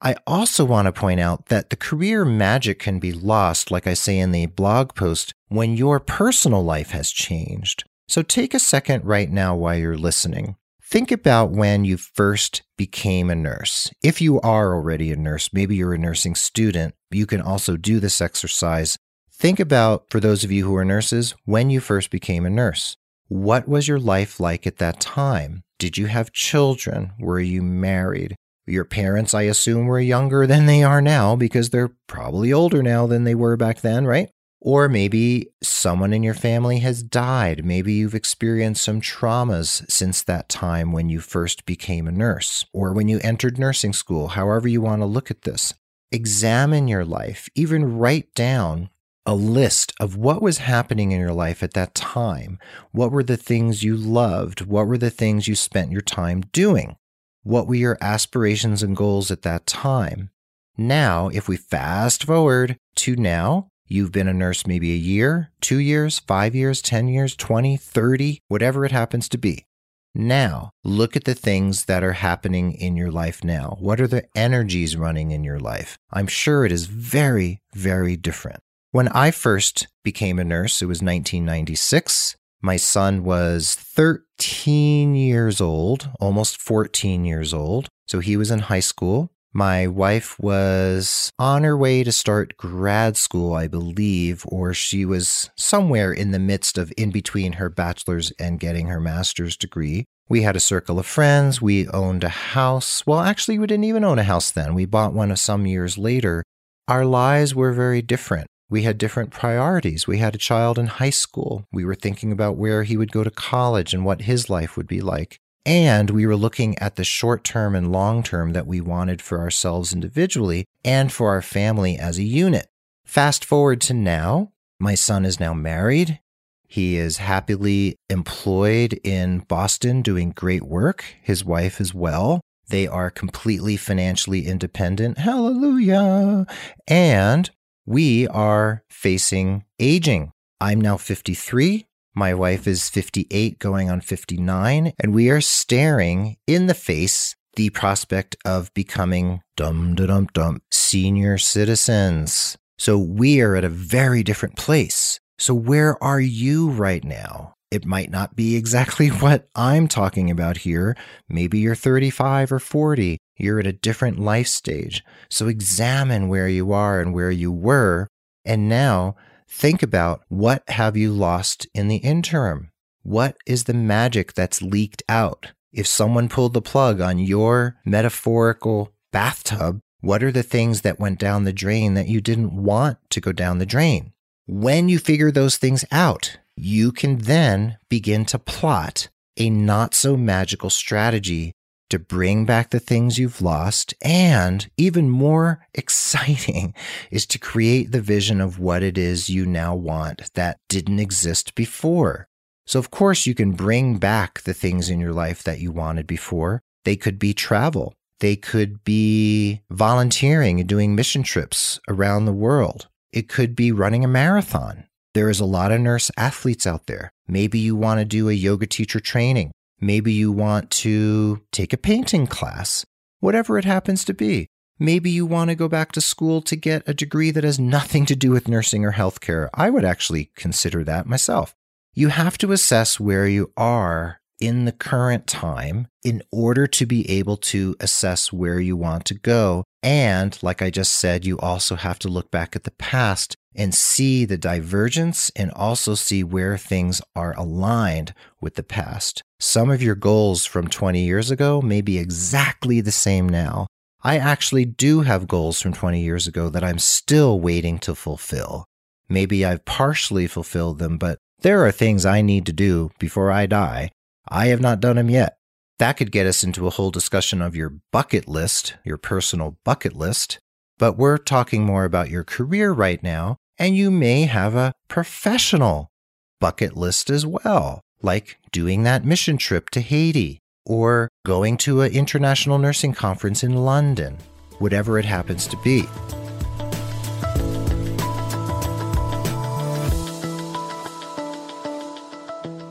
I 0.00 0.16
also 0.26 0.64
want 0.64 0.86
to 0.86 0.92
point 0.92 1.20
out 1.20 1.46
that 1.46 1.68
the 1.68 1.76
career 1.76 2.24
magic 2.24 2.78
can 2.78 2.98
be 2.98 3.12
lost, 3.12 3.70
like 3.70 3.86
I 3.86 3.92
say 3.92 4.18
in 4.18 4.32
the 4.32 4.46
blog 4.46 4.94
post, 4.94 5.34
when 5.48 5.76
your 5.76 6.00
personal 6.00 6.64
life 6.64 6.92
has 6.92 7.10
changed. 7.10 7.84
So 8.08 8.22
take 8.22 8.54
a 8.54 8.58
second 8.58 9.04
right 9.04 9.30
now 9.30 9.54
while 9.54 9.76
you're 9.76 9.98
listening. 9.98 10.56
Think 10.82 11.12
about 11.12 11.50
when 11.50 11.84
you 11.84 11.98
first 11.98 12.62
became 12.78 13.30
a 13.30 13.36
nurse. 13.36 13.92
If 14.02 14.20
you 14.20 14.40
are 14.40 14.74
already 14.74 15.12
a 15.12 15.16
nurse, 15.16 15.50
maybe 15.52 15.76
you're 15.76 15.94
a 15.94 15.98
nursing 15.98 16.34
student, 16.34 16.94
you 17.10 17.26
can 17.26 17.42
also 17.42 17.76
do 17.76 18.00
this 18.00 18.20
exercise. 18.20 18.98
Think 19.40 19.58
about, 19.58 20.04
for 20.10 20.20
those 20.20 20.44
of 20.44 20.52
you 20.52 20.66
who 20.66 20.76
are 20.76 20.84
nurses, 20.84 21.34
when 21.46 21.70
you 21.70 21.80
first 21.80 22.10
became 22.10 22.44
a 22.44 22.50
nurse. 22.50 22.98
What 23.28 23.66
was 23.66 23.88
your 23.88 23.98
life 23.98 24.38
like 24.38 24.66
at 24.66 24.76
that 24.76 25.00
time? 25.00 25.62
Did 25.78 25.96
you 25.96 26.08
have 26.08 26.30
children? 26.30 27.12
Were 27.18 27.40
you 27.40 27.62
married? 27.62 28.36
Your 28.66 28.84
parents, 28.84 29.32
I 29.32 29.44
assume, 29.44 29.86
were 29.86 29.98
younger 29.98 30.46
than 30.46 30.66
they 30.66 30.82
are 30.82 31.00
now 31.00 31.36
because 31.36 31.70
they're 31.70 31.94
probably 32.06 32.52
older 32.52 32.82
now 32.82 33.06
than 33.06 33.24
they 33.24 33.34
were 33.34 33.56
back 33.56 33.80
then, 33.80 34.04
right? 34.04 34.28
Or 34.60 34.90
maybe 34.90 35.46
someone 35.62 36.12
in 36.12 36.22
your 36.22 36.34
family 36.34 36.80
has 36.80 37.02
died. 37.02 37.64
Maybe 37.64 37.94
you've 37.94 38.14
experienced 38.14 38.84
some 38.84 39.00
traumas 39.00 39.90
since 39.90 40.22
that 40.22 40.50
time 40.50 40.92
when 40.92 41.08
you 41.08 41.20
first 41.20 41.64
became 41.64 42.06
a 42.06 42.12
nurse 42.12 42.66
or 42.74 42.92
when 42.92 43.08
you 43.08 43.18
entered 43.22 43.58
nursing 43.58 43.94
school, 43.94 44.28
however 44.28 44.68
you 44.68 44.82
want 44.82 45.00
to 45.00 45.06
look 45.06 45.30
at 45.30 45.42
this. 45.42 45.72
Examine 46.12 46.88
your 46.88 47.06
life, 47.06 47.48
even 47.54 47.96
write 47.96 48.34
down 48.34 48.90
a 49.26 49.34
list 49.34 49.92
of 50.00 50.16
what 50.16 50.42
was 50.42 50.58
happening 50.58 51.12
in 51.12 51.20
your 51.20 51.32
life 51.32 51.62
at 51.62 51.74
that 51.74 51.94
time. 51.94 52.58
What 52.92 53.12
were 53.12 53.22
the 53.22 53.36
things 53.36 53.82
you 53.82 53.96
loved? 53.96 54.62
What 54.62 54.86
were 54.86 54.98
the 54.98 55.10
things 55.10 55.46
you 55.46 55.54
spent 55.54 55.92
your 55.92 56.00
time 56.00 56.42
doing? 56.52 56.96
What 57.42 57.66
were 57.66 57.74
your 57.74 57.98
aspirations 58.00 58.82
and 58.82 58.96
goals 58.96 59.30
at 59.30 59.42
that 59.42 59.66
time? 59.66 60.30
Now, 60.76 61.28
if 61.28 61.48
we 61.48 61.56
fast 61.56 62.24
forward 62.24 62.76
to 62.96 63.16
now, 63.16 63.68
you've 63.86 64.12
been 64.12 64.28
a 64.28 64.34
nurse 64.34 64.66
maybe 64.66 64.92
a 64.92 64.96
year, 64.96 65.50
two 65.60 65.78
years, 65.78 66.18
five 66.20 66.54
years, 66.54 66.80
10 66.80 67.08
years, 67.08 67.36
20, 67.36 67.76
30, 67.76 68.40
whatever 68.48 68.84
it 68.84 68.92
happens 68.92 69.28
to 69.28 69.38
be. 69.38 69.66
Now, 70.14 70.70
look 70.82 71.16
at 71.16 71.24
the 71.24 71.34
things 71.34 71.84
that 71.84 72.02
are 72.02 72.14
happening 72.14 72.72
in 72.72 72.96
your 72.96 73.12
life 73.12 73.44
now. 73.44 73.76
What 73.78 74.00
are 74.00 74.08
the 74.08 74.26
energies 74.34 74.96
running 74.96 75.30
in 75.30 75.44
your 75.44 75.60
life? 75.60 75.98
I'm 76.10 76.26
sure 76.26 76.64
it 76.64 76.72
is 76.72 76.86
very, 76.86 77.60
very 77.74 78.16
different. 78.16 78.60
When 78.92 79.06
I 79.08 79.30
first 79.30 79.86
became 80.02 80.40
a 80.40 80.44
nurse, 80.44 80.82
it 80.82 80.86
was 80.86 80.96
1996. 80.98 82.34
My 82.60 82.76
son 82.76 83.22
was 83.22 83.76
13 83.76 85.14
years 85.14 85.60
old, 85.60 86.10
almost 86.18 86.60
14 86.60 87.24
years 87.24 87.54
old. 87.54 87.86
So 88.08 88.18
he 88.18 88.36
was 88.36 88.50
in 88.50 88.58
high 88.58 88.80
school. 88.80 89.30
My 89.52 89.86
wife 89.86 90.36
was 90.40 91.30
on 91.38 91.62
her 91.62 91.76
way 91.76 92.02
to 92.02 92.10
start 92.10 92.56
grad 92.56 93.16
school, 93.16 93.54
I 93.54 93.68
believe, 93.68 94.44
or 94.48 94.74
she 94.74 95.04
was 95.04 95.50
somewhere 95.56 96.12
in 96.12 96.32
the 96.32 96.40
midst 96.40 96.76
of 96.76 96.92
in 96.96 97.12
between 97.12 97.54
her 97.54 97.68
bachelor's 97.68 98.32
and 98.40 98.58
getting 98.58 98.88
her 98.88 99.00
master's 99.00 99.56
degree. 99.56 100.04
We 100.28 100.42
had 100.42 100.56
a 100.56 100.60
circle 100.60 100.98
of 100.98 101.06
friends. 101.06 101.62
We 101.62 101.86
owned 101.90 102.24
a 102.24 102.28
house. 102.28 103.06
Well, 103.06 103.20
actually, 103.20 103.60
we 103.60 103.68
didn't 103.68 103.84
even 103.84 104.02
own 104.02 104.18
a 104.18 104.24
house 104.24 104.50
then. 104.50 104.74
We 104.74 104.84
bought 104.84 105.12
one 105.12 105.34
some 105.36 105.64
years 105.64 105.96
later. 105.96 106.42
Our 106.88 107.04
lives 107.04 107.54
were 107.54 107.72
very 107.72 108.02
different 108.02 108.49
we 108.70 108.82
had 108.82 108.96
different 108.96 109.30
priorities. 109.30 110.06
We 110.06 110.18
had 110.18 110.34
a 110.34 110.38
child 110.38 110.78
in 110.78 110.86
high 110.86 111.10
school. 111.10 111.66
We 111.72 111.84
were 111.84 111.96
thinking 111.96 112.30
about 112.30 112.56
where 112.56 112.84
he 112.84 112.96
would 112.96 113.12
go 113.12 113.24
to 113.24 113.30
college 113.30 113.92
and 113.92 114.04
what 114.04 114.22
his 114.22 114.48
life 114.48 114.76
would 114.76 114.86
be 114.86 115.00
like. 115.00 115.40
And 115.66 116.08
we 116.10 116.24
were 116.24 116.36
looking 116.36 116.78
at 116.78 116.96
the 116.96 117.04
short 117.04 117.44
term 117.44 117.74
and 117.74 117.92
long 117.92 118.22
term 118.22 118.52
that 118.52 118.66
we 118.66 118.80
wanted 118.80 119.20
for 119.20 119.40
ourselves 119.40 119.92
individually 119.92 120.64
and 120.84 121.12
for 121.12 121.30
our 121.30 121.42
family 121.42 121.98
as 121.98 122.18
a 122.18 122.22
unit. 122.22 122.68
Fast 123.04 123.44
forward 123.44 123.80
to 123.82 123.94
now, 123.94 124.52
my 124.78 124.94
son 124.94 125.24
is 125.24 125.40
now 125.40 125.52
married. 125.52 126.20
He 126.66 126.96
is 126.96 127.16
happily 127.16 127.96
employed 128.08 128.98
in 129.02 129.40
Boston 129.40 130.02
doing 130.02 130.30
great 130.30 130.62
work. 130.62 131.04
His 131.20 131.44
wife 131.44 131.80
as 131.80 131.92
well. 131.92 132.40
They 132.68 132.86
are 132.86 133.10
completely 133.10 133.76
financially 133.76 134.46
independent. 134.46 135.18
Hallelujah. 135.18 136.46
And 136.86 137.50
we 137.90 138.28
are 138.28 138.84
facing 138.88 139.64
aging. 139.80 140.30
I'm 140.60 140.80
now 140.80 140.96
53. 140.96 141.86
My 142.14 142.32
wife 142.32 142.68
is 142.68 142.88
58, 142.88 143.58
going 143.58 143.90
on 143.90 144.00
59, 144.00 144.92
and 145.00 145.12
we 145.12 145.28
are 145.28 145.40
staring 145.40 146.36
in 146.46 146.68
the 146.68 146.74
face 146.74 147.34
the 147.56 147.70
prospect 147.70 148.36
of 148.44 148.72
becoming 148.74 149.42
dum 149.56 149.96
dum 149.96 150.28
dum 150.32 150.62
senior 150.70 151.36
citizens. 151.36 152.56
So 152.78 152.96
we 152.96 153.40
are 153.40 153.56
at 153.56 153.64
a 153.64 153.68
very 153.68 154.22
different 154.22 154.56
place. 154.56 155.18
So 155.40 155.52
where 155.52 156.00
are 156.00 156.20
you 156.20 156.70
right 156.70 157.02
now? 157.02 157.54
It 157.70 157.86
might 157.86 158.10
not 158.10 158.34
be 158.34 158.56
exactly 158.56 159.08
what 159.08 159.48
I'm 159.54 159.88
talking 159.88 160.30
about 160.30 160.58
here. 160.58 160.96
Maybe 161.28 161.58
you're 161.58 161.74
35 161.74 162.52
or 162.52 162.58
40. 162.58 163.18
You're 163.36 163.60
at 163.60 163.66
a 163.66 163.72
different 163.72 164.18
life 164.18 164.48
stage. 164.48 165.04
So 165.28 165.48
examine 165.48 166.28
where 166.28 166.48
you 166.48 166.72
are 166.72 167.00
and 167.00 167.14
where 167.14 167.30
you 167.30 167.52
were. 167.52 168.08
And 168.44 168.68
now 168.68 169.16
think 169.48 169.82
about 169.82 170.22
what 170.28 170.62
have 170.68 170.96
you 170.96 171.12
lost 171.12 171.66
in 171.74 171.88
the 171.88 171.96
interim? 171.96 172.70
What 173.02 173.36
is 173.46 173.64
the 173.64 173.74
magic 173.74 174.34
that's 174.34 174.60
leaked 174.60 175.02
out? 175.08 175.52
If 175.72 175.86
someone 175.86 176.28
pulled 176.28 176.52
the 176.52 176.60
plug 176.60 177.00
on 177.00 177.18
your 177.18 177.76
metaphorical 177.84 178.92
bathtub, 179.12 179.80
what 180.00 180.22
are 180.22 180.32
the 180.32 180.42
things 180.42 180.80
that 180.80 180.98
went 180.98 181.18
down 181.18 181.44
the 181.44 181.52
drain 181.52 181.94
that 181.94 182.08
you 182.08 182.20
didn't 182.20 182.54
want 182.54 182.98
to 183.10 183.20
go 183.20 183.32
down 183.32 183.58
the 183.58 183.66
drain? 183.66 184.12
When 184.46 184.88
you 184.88 184.98
figure 184.98 185.30
those 185.30 185.56
things 185.56 185.84
out, 185.92 186.38
you 186.62 186.92
can 186.92 187.18
then 187.18 187.78
begin 187.88 188.24
to 188.26 188.38
plot 188.38 189.08
a 189.36 189.50
not 189.50 189.94
so 189.94 190.16
magical 190.16 190.70
strategy 190.70 191.52
to 191.88 191.98
bring 191.98 192.44
back 192.44 192.70
the 192.70 192.80
things 192.80 193.18
you've 193.18 193.42
lost. 193.42 193.94
And 194.00 194.70
even 194.76 195.10
more 195.10 195.66
exciting 195.74 196.74
is 197.10 197.26
to 197.26 197.38
create 197.38 197.92
the 197.92 198.00
vision 198.00 198.40
of 198.40 198.58
what 198.58 198.82
it 198.82 198.96
is 198.96 199.28
you 199.28 199.44
now 199.44 199.74
want 199.74 200.32
that 200.34 200.58
didn't 200.68 201.00
exist 201.00 201.54
before. 201.54 202.28
So, 202.66 202.78
of 202.78 202.90
course, 202.90 203.26
you 203.26 203.34
can 203.34 203.52
bring 203.52 203.98
back 203.98 204.42
the 204.42 204.54
things 204.54 204.88
in 204.88 205.00
your 205.00 205.12
life 205.12 205.42
that 205.42 205.58
you 205.58 205.72
wanted 205.72 206.06
before. 206.06 206.62
They 206.84 206.94
could 206.96 207.18
be 207.18 207.34
travel. 207.34 207.94
They 208.20 208.36
could 208.36 208.84
be 208.84 209.62
volunteering 209.70 210.60
and 210.60 210.68
doing 210.68 210.94
mission 210.94 211.22
trips 211.22 211.80
around 211.88 212.26
the 212.26 212.32
world. 212.32 212.86
It 213.12 213.28
could 213.28 213.56
be 213.56 213.72
running 213.72 214.04
a 214.04 214.08
marathon. 214.08 214.84
There 215.12 215.28
is 215.28 215.40
a 215.40 215.44
lot 215.44 215.72
of 215.72 215.80
nurse 215.80 216.10
athletes 216.16 216.66
out 216.66 216.86
there. 216.86 217.10
Maybe 217.26 217.58
you 217.58 217.74
want 217.74 217.98
to 217.98 218.04
do 218.04 218.28
a 218.28 218.32
yoga 218.32 218.66
teacher 218.66 219.00
training. 219.00 219.50
Maybe 219.80 220.12
you 220.12 220.30
want 220.30 220.70
to 220.70 221.42
take 221.50 221.72
a 221.72 221.78
painting 221.78 222.26
class, 222.26 222.84
whatever 223.18 223.58
it 223.58 223.64
happens 223.64 224.04
to 224.04 224.14
be. 224.14 224.46
Maybe 224.78 225.10
you 225.10 225.26
want 225.26 225.50
to 225.50 225.56
go 225.56 225.68
back 225.68 225.92
to 225.92 226.00
school 226.00 226.40
to 226.42 226.54
get 226.54 226.88
a 226.88 226.94
degree 226.94 227.30
that 227.32 227.44
has 227.44 227.58
nothing 227.58 228.06
to 228.06 228.16
do 228.16 228.30
with 228.30 228.48
nursing 228.48 228.84
or 228.84 228.92
healthcare. 228.92 229.48
I 229.52 229.68
would 229.68 229.84
actually 229.84 230.30
consider 230.36 230.84
that 230.84 231.06
myself. 231.06 231.54
You 231.92 232.08
have 232.08 232.38
to 232.38 232.52
assess 232.52 233.00
where 233.00 233.26
you 233.26 233.52
are 233.56 234.19
in 234.40 234.64
the 234.64 234.72
current 234.72 235.26
time 235.26 235.86
in 236.02 236.22
order 236.32 236.66
to 236.66 236.86
be 236.86 237.08
able 237.10 237.36
to 237.36 237.76
assess 237.78 238.32
where 238.32 238.58
you 238.58 238.76
want 238.76 239.04
to 239.04 239.14
go. 239.14 239.64
And 239.82 240.36
like 240.42 240.62
I 240.62 240.70
just 240.70 240.92
said, 240.92 241.24
you 241.24 241.38
also 241.38 241.76
have 241.76 241.98
to 242.00 242.08
look 242.08 242.30
back 242.30 242.56
at 242.56 242.64
the 242.64 242.70
past 242.72 243.36
and 243.54 243.74
see 243.74 244.24
the 244.24 244.38
divergence 244.38 245.30
and 245.36 245.50
also 245.52 245.94
see 245.94 246.24
where 246.24 246.56
things 246.56 247.02
are 247.14 247.34
aligned 247.36 248.14
with 248.40 248.54
the 248.54 248.62
past. 248.62 249.22
Some 249.38 249.70
of 249.70 249.82
your 249.82 249.94
goals 249.94 250.46
from 250.46 250.68
20 250.68 251.04
years 251.04 251.30
ago 251.30 251.60
may 251.60 251.80
be 251.80 251.98
exactly 251.98 252.80
the 252.80 252.92
same 252.92 253.28
now. 253.28 253.66
I 254.02 254.16
actually 254.16 254.64
do 254.64 255.02
have 255.02 255.28
goals 255.28 255.60
from 255.60 255.74
20 255.74 256.00
years 256.00 256.26
ago 256.26 256.48
that 256.48 256.64
I'm 256.64 256.78
still 256.78 257.38
waiting 257.40 257.78
to 257.80 257.94
fulfill. 257.94 258.64
Maybe 259.08 259.44
I've 259.44 259.64
partially 259.64 260.26
fulfilled 260.26 260.78
them, 260.78 260.96
but 260.96 261.18
there 261.40 261.66
are 261.66 261.72
things 261.72 262.06
I 262.06 262.22
need 262.22 262.46
to 262.46 262.52
do 262.52 262.90
before 262.98 263.30
I 263.30 263.46
die 263.46 263.90
I 264.30 264.46
have 264.46 264.60
not 264.60 264.80
done 264.80 264.96
them 264.96 265.10
yet. 265.10 265.36
That 265.78 265.96
could 265.96 266.12
get 266.12 266.26
us 266.26 266.44
into 266.44 266.66
a 266.66 266.70
whole 266.70 266.90
discussion 266.90 267.42
of 267.42 267.56
your 267.56 267.74
bucket 267.90 268.28
list, 268.28 268.74
your 268.84 268.98
personal 268.98 269.58
bucket 269.64 269.94
list. 269.94 270.38
But 270.78 270.96
we're 270.96 271.18
talking 271.18 271.64
more 271.64 271.84
about 271.84 272.10
your 272.10 272.22
career 272.22 272.72
right 272.72 273.02
now, 273.02 273.36
and 273.58 273.76
you 273.76 273.90
may 273.90 274.22
have 274.22 274.54
a 274.54 274.72
professional 274.88 275.90
bucket 276.38 276.76
list 276.76 277.10
as 277.10 277.26
well, 277.26 277.80
like 278.02 278.38
doing 278.52 278.82
that 278.84 279.04
mission 279.04 279.36
trip 279.36 279.68
to 279.70 279.80
Haiti 279.80 280.38
or 280.64 281.08
going 281.26 281.56
to 281.58 281.82
an 281.82 281.92
international 281.92 282.58
nursing 282.58 282.92
conference 282.92 283.42
in 283.42 283.56
London, 283.56 284.16
whatever 284.58 284.98
it 284.98 285.04
happens 285.04 285.46
to 285.48 285.56
be. 285.58 285.84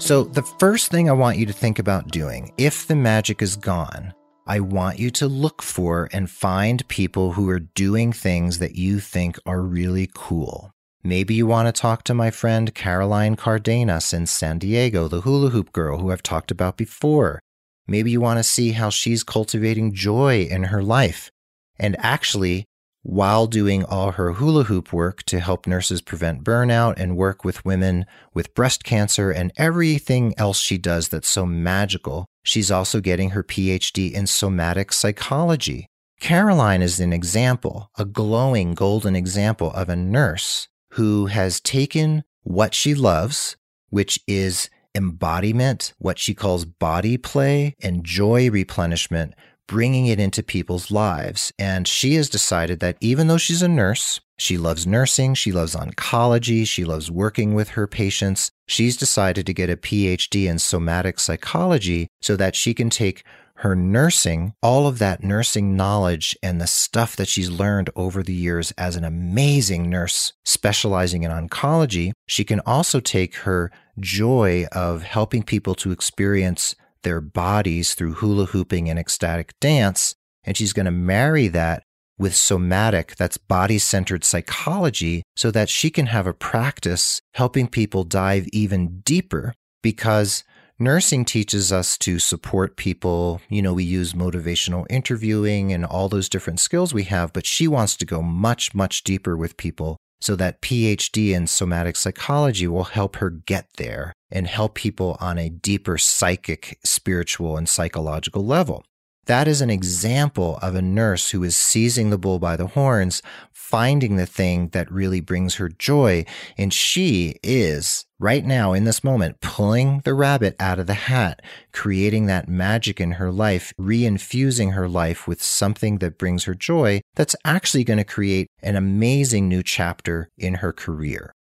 So, 0.09 0.23
the 0.23 0.41
first 0.41 0.89
thing 0.89 1.07
I 1.07 1.13
want 1.13 1.37
you 1.37 1.45
to 1.45 1.53
think 1.53 1.77
about 1.77 2.07
doing, 2.07 2.51
if 2.57 2.87
the 2.87 2.95
magic 2.95 3.43
is 3.43 3.55
gone, 3.55 4.11
I 4.47 4.59
want 4.59 4.97
you 4.97 5.11
to 5.11 5.27
look 5.27 5.61
for 5.61 6.09
and 6.11 6.27
find 6.27 6.87
people 6.87 7.33
who 7.33 7.47
are 7.51 7.59
doing 7.59 8.11
things 8.11 8.57
that 8.57 8.73
you 8.73 8.99
think 8.99 9.37
are 9.45 9.61
really 9.61 10.09
cool. 10.15 10.71
Maybe 11.03 11.35
you 11.35 11.45
want 11.45 11.67
to 11.67 11.79
talk 11.79 12.05
to 12.05 12.15
my 12.15 12.31
friend 12.31 12.73
Caroline 12.73 13.35
Cardenas 13.35 14.11
in 14.11 14.25
San 14.25 14.57
Diego, 14.57 15.07
the 15.07 15.21
hula 15.21 15.51
hoop 15.51 15.71
girl 15.73 15.99
who 15.99 16.11
I've 16.11 16.23
talked 16.23 16.49
about 16.49 16.75
before. 16.75 17.39
Maybe 17.85 18.09
you 18.09 18.19
want 18.19 18.39
to 18.39 18.43
see 18.43 18.71
how 18.71 18.89
she's 18.89 19.23
cultivating 19.23 19.93
joy 19.93 20.47
in 20.49 20.63
her 20.63 20.81
life. 20.81 21.29
And 21.77 21.95
actually, 21.99 22.65
while 23.01 23.47
doing 23.47 23.83
all 23.85 24.11
her 24.11 24.33
hula 24.33 24.65
hoop 24.65 24.91
work 24.91 25.23
to 25.23 25.39
help 25.39 25.65
nurses 25.65 26.01
prevent 26.01 26.43
burnout 26.43 26.95
and 26.97 27.17
work 27.17 27.43
with 27.45 27.63
women 27.65 28.05
with 28.33 28.53
breast 28.53 28.83
cancer 28.83 29.31
and 29.31 29.51
everything 29.57 30.33
else 30.37 30.59
she 30.59 30.77
does 30.77 31.09
that's 31.09 31.29
so 31.29 31.45
magical, 31.45 32.25
she's 32.43 32.69
also 32.69 32.99
getting 32.99 33.31
her 33.31 33.43
PhD 33.43 34.11
in 34.11 34.27
somatic 34.27 34.91
psychology. 34.91 35.87
Caroline 36.19 36.81
is 36.81 36.99
an 36.99 37.13
example, 37.13 37.89
a 37.97 38.03
glowing 38.03 38.73
golden 38.73 39.15
example 39.15 39.71
of 39.71 39.87
a 39.87 39.95
nurse 39.95 40.67
who 40.93 41.27
has 41.27 41.61
taken 41.61 42.23
what 42.43 42.73
she 42.73 42.93
loves, 42.93 43.55
which 43.89 44.19
is 44.27 44.69
embodiment, 44.95 45.93
what 45.97 46.19
she 46.19 46.33
calls 46.33 46.65
body 46.65 47.17
play 47.17 47.73
and 47.81 48.03
joy 48.03 48.49
replenishment, 48.49 49.33
bringing 49.69 50.07
it 50.07 50.19
into 50.19 50.41
people's 50.41 50.89
lives. 50.89 51.53
And 51.59 51.87
she 51.87 52.15
has 52.15 52.27
decided 52.27 52.79
that 52.79 52.97
even 52.99 53.27
though 53.27 53.37
she's 53.37 53.61
a 53.61 53.67
nurse, 53.67 54.19
she 54.39 54.57
loves 54.57 54.87
nursing, 54.87 55.35
she 55.35 55.51
loves 55.51 55.75
oncology, 55.75 56.67
she 56.67 56.83
loves 56.83 57.11
working 57.11 57.53
with 57.53 57.69
her 57.69 57.85
patients. 57.85 58.49
She's 58.67 58.97
decided 58.97 59.45
to 59.45 59.53
get 59.53 59.69
a 59.69 59.77
PhD 59.77 60.49
in 60.49 60.57
somatic 60.57 61.19
psychology 61.19 62.07
so 62.19 62.35
that 62.35 62.55
she 62.55 62.73
can 62.73 62.89
take 62.89 63.23
her 63.57 63.75
nursing, 63.75 64.53
all 64.63 64.87
of 64.87 64.99
that 64.99 65.21
nursing 65.21 65.75
knowledge 65.75 66.35
and 66.41 66.59
the 66.59 66.67
stuff 66.67 67.17
that 67.17 67.27
she's 67.27 67.49
learned 67.49 67.89
over 67.95 68.23
the 68.23 68.33
years 68.33 68.71
as 68.77 68.95
an 68.95 69.03
amazing 69.03 69.89
nurse 69.89 70.31
specializing 70.45 71.23
in 71.23 71.31
oncology, 71.31 72.13
she 72.25 72.45
can 72.45 72.61
also 72.61 73.01
take 73.01 73.35
her 73.35 73.69
joy 73.99 74.65
of 74.71 75.03
helping 75.03 75.43
people 75.43 75.75
to 75.75 75.91
experience 75.91 76.73
their 77.03 77.21
bodies 77.21 77.93
through 77.93 78.13
hula 78.13 78.45
hooping 78.45 78.89
and 78.89 78.99
ecstatic 78.99 79.53
dance. 79.59 80.15
And 80.43 80.55
she's 80.57 80.73
going 80.73 80.85
to 80.85 80.91
marry 80.91 81.47
that 81.49 81.83
with 82.17 82.35
somatic, 82.35 83.15
that's 83.15 83.37
body 83.37 83.77
centered 83.77 84.23
psychology, 84.23 85.23
so 85.35 85.51
that 85.51 85.69
she 85.69 85.89
can 85.89 86.07
have 86.07 86.27
a 86.27 86.33
practice 86.33 87.21
helping 87.35 87.67
people 87.67 88.03
dive 88.03 88.47
even 88.51 88.99
deeper 89.01 89.53
because 89.81 90.43
nursing 90.77 91.23
teaches 91.23 91.71
us 91.71 91.97
to 91.97 92.19
support 92.19 92.75
people. 92.75 93.41
You 93.49 93.61
know, 93.61 93.73
we 93.73 93.85
use 93.85 94.13
motivational 94.13 94.85
interviewing 94.89 95.71
and 95.71 95.85
all 95.85 96.09
those 96.09 96.27
different 96.27 96.59
skills 96.59 96.93
we 96.93 97.03
have, 97.03 97.31
but 97.31 97.45
she 97.45 97.67
wants 97.67 97.95
to 97.97 98.05
go 98.05 98.21
much, 98.21 98.75
much 98.75 99.03
deeper 99.03 99.37
with 99.37 99.57
people 99.57 99.97
so 100.21 100.35
that 100.35 100.61
PhD 100.61 101.31
in 101.31 101.47
somatic 101.47 101.95
psychology 101.95 102.67
will 102.67 102.83
help 102.83 103.15
her 103.17 103.29
get 103.29 103.67
there 103.77 104.13
and 104.31 104.47
help 104.47 104.75
people 104.75 105.17
on 105.19 105.37
a 105.37 105.49
deeper 105.49 105.97
psychic, 105.97 106.79
spiritual, 106.83 107.57
and 107.57 107.67
psychological 107.67 108.45
level. 108.45 108.83
That 109.29 109.47
is 109.47 109.61
an 109.61 109.69
example 109.69 110.57
of 110.59 110.73
a 110.73 110.81
nurse 110.81 111.29
who 111.29 111.43
is 111.43 111.55
seizing 111.55 112.09
the 112.09 112.17
bull 112.17 112.39
by 112.39 112.55
the 112.55 112.65
horns, 112.65 113.21
finding 113.53 114.15
the 114.15 114.25
thing 114.25 114.69
that 114.69 114.91
really 114.91 115.21
brings 115.21 115.55
her 115.55 115.69
joy. 115.69 116.25
And 116.57 116.73
she 116.73 117.35
is 117.43 118.05
right 118.17 118.43
now 118.43 118.73
in 118.73 118.85
this 118.85 119.03
moment 119.03 119.39
pulling 119.39 120.01
the 120.03 120.15
rabbit 120.15 120.55
out 120.59 120.79
of 120.79 120.87
the 120.87 120.95
hat, 120.95 121.43
creating 121.71 122.25
that 122.25 122.49
magic 122.49 122.99
in 122.99 123.11
her 123.11 123.31
life, 123.31 123.71
reinfusing 123.79 124.73
her 124.73 124.89
life 124.89 125.27
with 125.27 125.43
something 125.43 125.99
that 125.99 126.17
brings 126.17 126.45
her 126.45 126.55
joy 126.55 127.01
that's 127.15 127.35
actually 127.45 127.83
going 127.83 127.97
to 127.97 128.03
create 128.03 128.47
an 128.63 128.75
amazing 128.75 129.47
new 129.47 129.61
chapter 129.61 130.29
in 130.39 130.55
her 130.55 130.73
career. 130.73 131.35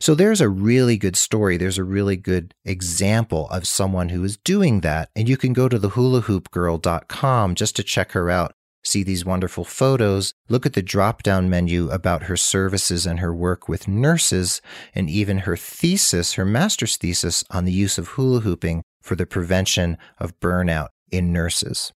So 0.00 0.14
there's 0.14 0.40
a 0.40 0.48
really 0.48 0.96
good 0.96 1.16
story. 1.16 1.56
There's 1.56 1.78
a 1.78 1.84
really 1.84 2.16
good 2.16 2.54
example 2.64 3.48
of 3.50 3.66
someone 3.66 4.10
who 4.10 4.24
is 4.24 4.36
doing 4.36 4.80
that. 4.80 5.08
And 5.16 5.28
you 5.28 5.36
can 5.36 5.52
go 5.52 5.68
to 5.68 5.78
thehulahoopgirl.com 5.78 7.54
just 7.54 7.76
to 7.76 7.82
check 7.82 8.12
her 8.12 8.28
out, 8.28 8.52
see 8.84 9.02
these 9.02 9.24
wonderful 9.24 9.64
photos, 9.64 10.34
look 10.48 10.66
at 10.66 10.74
the 10.74 10.82
drop 10.82 11.22
down 11.22 11.48
menu 11.48 11.88
about 11.90 12.24
her 12.24 12.36
services 12.36 13.06
and 13.06 13.20
her 13.20 13.34
work 13.34 13.68
with 13.68 13.88
nurses, 13.88 14.60
and 14.94 15.08
even 15.08 15.38
her 15.38 15.56
thesis, 15.56 16.34
her 16.34 16.44
master's 16.44 16.96
thesis 16.96 17.44
on 17.50 17.64
the 17.64 17.72
use 17.72 17.96
of 17.96 18.08
hula 18.08 18.40
hooping 18.40 18.82
for 19.00 19.16
the 19.16 19.26
prevention 19.26 19.96
of 20.18 20.38
burnout 20.40 20.88
in 21.10 21.32
nurses 21.32 21.92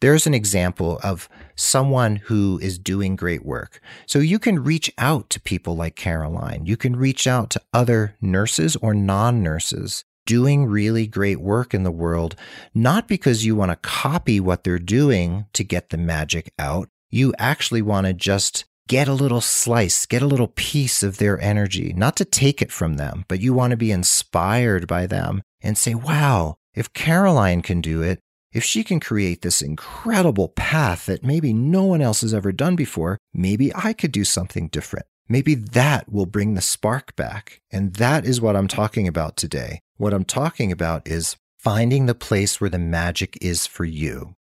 there's 0.00 0.26
an 0.26 0.34
example 0.34 1.00
of 1.02 1.28
someone 1.54 2.16
who 2.16 2.58
is 2.62 2.78
doing 2.78 3.16
great 3.16 3.44
work. 3.44 3.80
So 4.06 4.18
you 4.18 4.38
can 4.38 4.62
reach 4.62 4.92
out 4.98 5.30
to 5.30 5.40
people 5.40 5.76
like 5.76 5.96
Caroline. 5.96 6.66
You 6.66 6.76
can 6.76 6.96
reach 6.96 7.26
out 7.26 7.50
to 7.50 7.62
other 7.72 8.16
nurses 8.20 8.76
or 8.76 8.94
non 8.94 9.42
nurses 9.42 10.04
doing 10.26 10.66
really 10.66 11.06
great 11.06 11.40
work 11.40 11.72
in 11.72 11.84
the 11.84 11.90
world, 11.90 12.34
not 12.74 13.08
because 13.08 13.46
you 13.46 13.54
want 13.54 13.70
to 13.70 13.76
copy 13.76 14.40
what 14.40 14.64
they're 14.64 14.78
doing 14.78 15.46
to 15.54 15.64
get 15.64 15.90
the 15.90 15.96
magic 15.96 16.52
out. 16.58 16.88
You 17.10 17.32
actually 17.38 17.82
want 17.82 18.06
to 18.06 18.12
just 18.12 18.64
get 18.88 19.08
a 19.08 19.14
little 19.14 19.40
slice, 19.40 20.04
get 20.04 20.22
a 20.22 20.26
little 20.26 20.48
piece 20.48 21.02
of 21.02 21.18
their 21.18 21.40
energy, 21.40 21.92
not 21.96 22.16
to 22.16 22.24
take 22.24 22.60
it 22.60 22.70
from 22.70 22.94
them, 22.94 23.24
but 23.28 23.40
you 23.40 23.54
want 23.54 23.70
to 23.70 23.76
be 23.76 23.90
inspired 23.90 24.86
by 24.86 25.06
them 25.06 25.42
and 25.62 25.78
say, 25.78 25.94
wow, 25.94 26.56
if 26.74 26.92
Caroline 26.92 27.62
can 27.62 27.80
do 27.80 28.02
it, 28.02 28.20
if 28.52 28.64
she 28.64 28.84
can 28.84 29.00
create 29.00 29.42
this 29.42 29.62
incredible 29.62 30.48
path 30.48 31.06
that 31.06 31.24
maybe 31.24 31.52
no 31.52 31.84
one 31.84 32.00
else 32.00 32.22
has 32.22 32.32
ever 32.32 32.52
done 32.52 32.76
before, 32.76 33.18
maybe 33.34 33.74
I 33.74 33.92
could 33.92 34.12
do 34.12 34.24
something 34.24 34.68
different. 34.68 35.06
Maybe 35.28 35.54
that 35.54 36.10
will 36.10 36.26
bring 36.26 36.54
the 36.54 36.60
spark 36.60 37.16
back. 37.16 37.60
And 37.70 37.94
that 37.94 38.24
is 38.24 38.40
what 38.40 38.56
I'm 38.56 38.68
talking 38.68 39.08
about 39.08 39.36
today. 39.36 39.80
What 39.96 40.14
I'm 40.14 40.24
talking 40.24 40.70
about 40.70 41.06
is 41.08 41.36
finding 41.58 42.06
the 42.06 42.14
place 42.14 42.60
where 42.60 42.70
the 42.70 42.78
magic 42.78 43.36
is 43.40 43.66
for 43.66 43.84
you. 43.84 44.36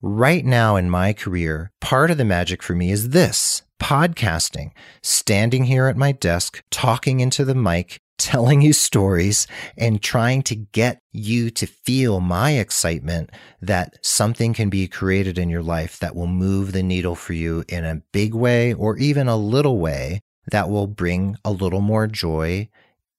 Right 0.00 0.44
now 0.44 0.76
in 0.76 0.90
my 0.90 1.12
career, 1.12 1.70
part 1.80 2.10
of 2.10 2.18
the 2.18 2.24
magic 2.24 2.62
for 2.62 2.74
me 2.74 2.90
is 2.90 3.10
this 3.10 3.62
podcasting, 3.80 4.70
standing 5.02 5.64
here 5.64 5.86
at 5.88 5.96
my 5.96 6.12
desk, 6.12 6.62
talking 6.70 7.18
into 7.20 7.44
the 7.44 7.54
mic, 7.54 7.98
telling 8.22 8.62
you 8.62 8.72
stories 8.72 9.46
and 9.76 10.02
trying 10.02 10.42
to 10.42 10.54
get 10.54 11.00
you 11.12 11.50
to 11.50 11.66
feel 11.66 12.20
my 12.20 12.52
excitement 12.52 13.30
that 13.60 13.98
something 14.04 14.54
can 14.54 14.70
be 14.70 14.86
created 14.88 15.38
in 15.38 15.48
your 15.48 15.62
life 15.62 15.98
that 15.98 16.14
will 16.14 16.26
move 16.26 16.72
the 16.72 16.82
needle 16.82 17.14
for 17.14 17.32
you 17.32 17.64
in 17.68 17.84
a 17.84 18.02
big 18.12 18.34
way 18.34 18.72
or 18.72 18.96
even 18.98 19.28
a 19.28 19.36
little 19.36 19.78
way 19.78 20.20
that 20.50 20.70
will 20.70 20.86
bring 20.86 21.36
a 21.44 21.52
little 21.52 21.80
more 21.80 22.06
joy 22.06 22.68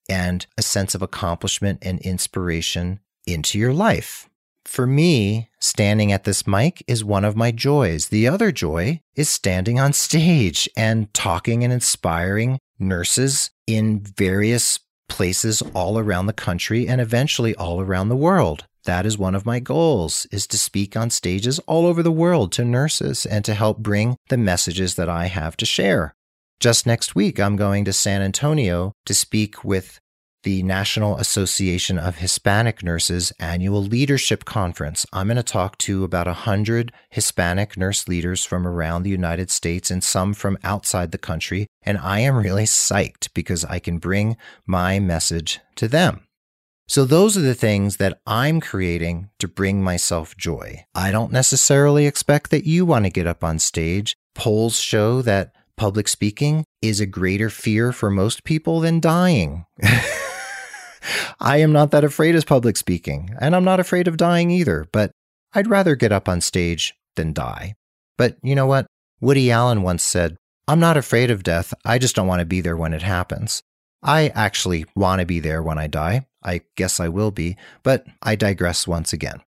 and 0.10 0.46
a 0.58 0.62
sense 0.62 0.96
of 0.96 1.02
accomplishment 1.02 1.80
and 1.82 2.00
inspiration 2.00 3.00
into 3.26 3.58
your 3.58 3.74
life. 3.74 4.30
For 4.66 4.88
me, 4.88 5.50
standing 5.60 6.12
at 6.12 6.24
this 6.24 6.48
mic 6.48 6.84
is 6.88 7.04
one 7.04 7.26
of 7.26 7.36
my 7.36 7.52
joys. 7.52 8.08
The 8.08 8.28
other 8.28 8.52
joy 8.52 9.02
is 9.16 9.30
standing 9.30 9.80
on 9.80 9.94
stage 9.94 10.70
and 10.78 11.14
talking 11.14 11.64
and 11.64 11.74
inspiring 11.74 12.60
nurses 12.80 13.52
in 13.68 14.00
various 14.00 14.80
places 15.10 15.62
all 15.74 15.98
around 15.98 16.26
the 16.26 16.34
country 16.34 16.88
and 16.88 17.00
eventually 17.00 17.56
all 17.56 17.82
around 17.82 18.10
the 18.10 18.16
world. 18.16 18.66
That 18.86 19.06
is 19.06 19.18
one 19.18 19.36
of 19.36 19.46
my 19.46 19.60
goals 19.60 20.28
is 20.32 20.46
to 20.48 20.58
speak 20.58 20.98
on 20.98 21.10
stages 21.10 21.60
all 21.60 21.86
over 21.86 22.04
the 22.04 22.12
world 22.12 22.52
to 22.54 22.66
nurses 22.66 23.26
and 23.26 23.46
to 23.46 23.54
help 23.54 23.78
bring 23.78 24.18
the 24.30 24.38
messages 24.38 24.96
that 24.96 25.08
I 25.08 25.28
have 25.28 25.56
to 25.58 25.66
share. 25.66 26.14
Just 26.60 26.86
next 26.86 27.16
week, 27.16 27.40
I'm 27.40 27.56
going 27.56 27.86
to 27.86 27.94
San 27.94 28.22
Antonio 28.22 28.94
to 29.06 29.14
speak 29.14 29.64
with 29.64 30.00
the 30.44 30.62
National 30.64 31.18
Association 31.18 31.98
of 31.98 32.18
Hispanic 32.18 32.84
Nurses 32.84 33.34
annual 33.40 33.82
leadership 33.82 34.46
conference. 34.46 35.06
I'm 35.12 35.28
going 35.28 35.38
to 35.38 35.44
talk 35.44 35.78
to 35.80 36.04
about 36.04 36.28
100 36.28 36.92
Hispanic 37.10 37.78
nurse 37.78 38.08
leaders 38.08 38.46
from 38.46 38.68
around 38.68 39.04
the 39.04 39.10
United 39.10 39.50
States 39.50 39.90
and 39.90 40.04
some 40.04 40.34
from 40.34 40.58
outside 40.64 41.12
the 41.12 41.18
country. 41.18 41.68
And 41.82 41.98
I 41.98 42.20
am 42.20 42.38
really 42.38 42.66
psyched 42.66 43.34
because 43.34 43.66
I 43.66 43.80
can 43.80 43.98
bring 43.98 44.38
my 44.66 45.00
message 45.00 45.60
to 45.76 45.88
them. 45.88 46.28
So 46.88 47.06
those 47.06 47.38
are 47.38 47.42
the 47.42 47.56
things 47.56 47.98
that 47.98 48.20
I'm 48.28 48.60
creating 48.60 49.30
to 49.40 49.48
bring 49.48 49.82
myself 49.82 50.36
joy. 50.36 50.86
I 50.94 51.12
don't 51.12 51.32
necessarily 51.32 52.06
expect 52.06 52.52
that 52.52 52.66
you 52.66 52.86
want 52.86 53.06
to 53.06 53.12
get 53.12 53.26
up 53.26 53.44
on 53.44 53.60
stage. 53.60 54.16
Polls 54.36 54.80
show 54.80 55.22
that 55.22 55.54
public 55.78 56.08
speaking 56.08 56.66
is 56.82 57.00
a 57.00 57.06
greater 57.06 57.50
fear 57.50 57.94
for 57.94 58.10
most 58.10 58.44
people 58.44 58.82
than 58.82 59.00
dying. 59.00 59.66
I 61.40 61.58
am 61.58 61.72
not 61.72 61.92
that 61.92 62.04
afraid 62.04 62.36
of 62.36 62.46
public 62.46 62.78
speaking, 62.78 63.36
and 63.40 63.56
I'm 63.56 63.64
not 63.64 63.80
afraid 63.80 64.08
of 64.08 64.18
dying 64.18 64.52
either, 64.52 64.88
but 64.92 65.12
I'd 65.54 65.70
rather 65.70 65.96
get 65.96 66.12
up 66.12 66.30
on 66.30 66.42
stage 66.42 66.94
than 67.16 67.34
die. 67.34 67.76
But 68.18 68.38
you 68.44 68.56
know 68.56 68.66
what? 68.66 68.88
Woody 69.22 69.52
Allen 69.52 69.82
once 69.82 70.04
said, 70.04 70.38
I'm 70.68 70.80
not 70.80 70.98
afraid 70.98 71.32
of 71.32 71.44
death, 71.44 71.74
I 71.86 71.98
just 71.98 72.16
don't 72.16 72.28
want 72.28 72.40
to 72.40 72.46
be 72.46 72.62
there 72.62 72.78
when 72.78 72.94
it 72.94 73.02
happens. 73.02 73.62
I 74.02 74.30
actually 74.30 74.86
want 74.96 75.20
to 75.20 75.26
be 75.26 75.40
there 75.40 75.64
when 75.64 75.78
I 75.78 75.88
die. 75.88 76.28
I 76.44 76.62
guess 76.76 77.00
I 77.00 77.08
will 77.08 77.32
be, 77.32 77.56
but 77.84 78.06
I 78.22 78.36
digress 78.36 78.86
once 78.86 79.14
again. 79.14 79.42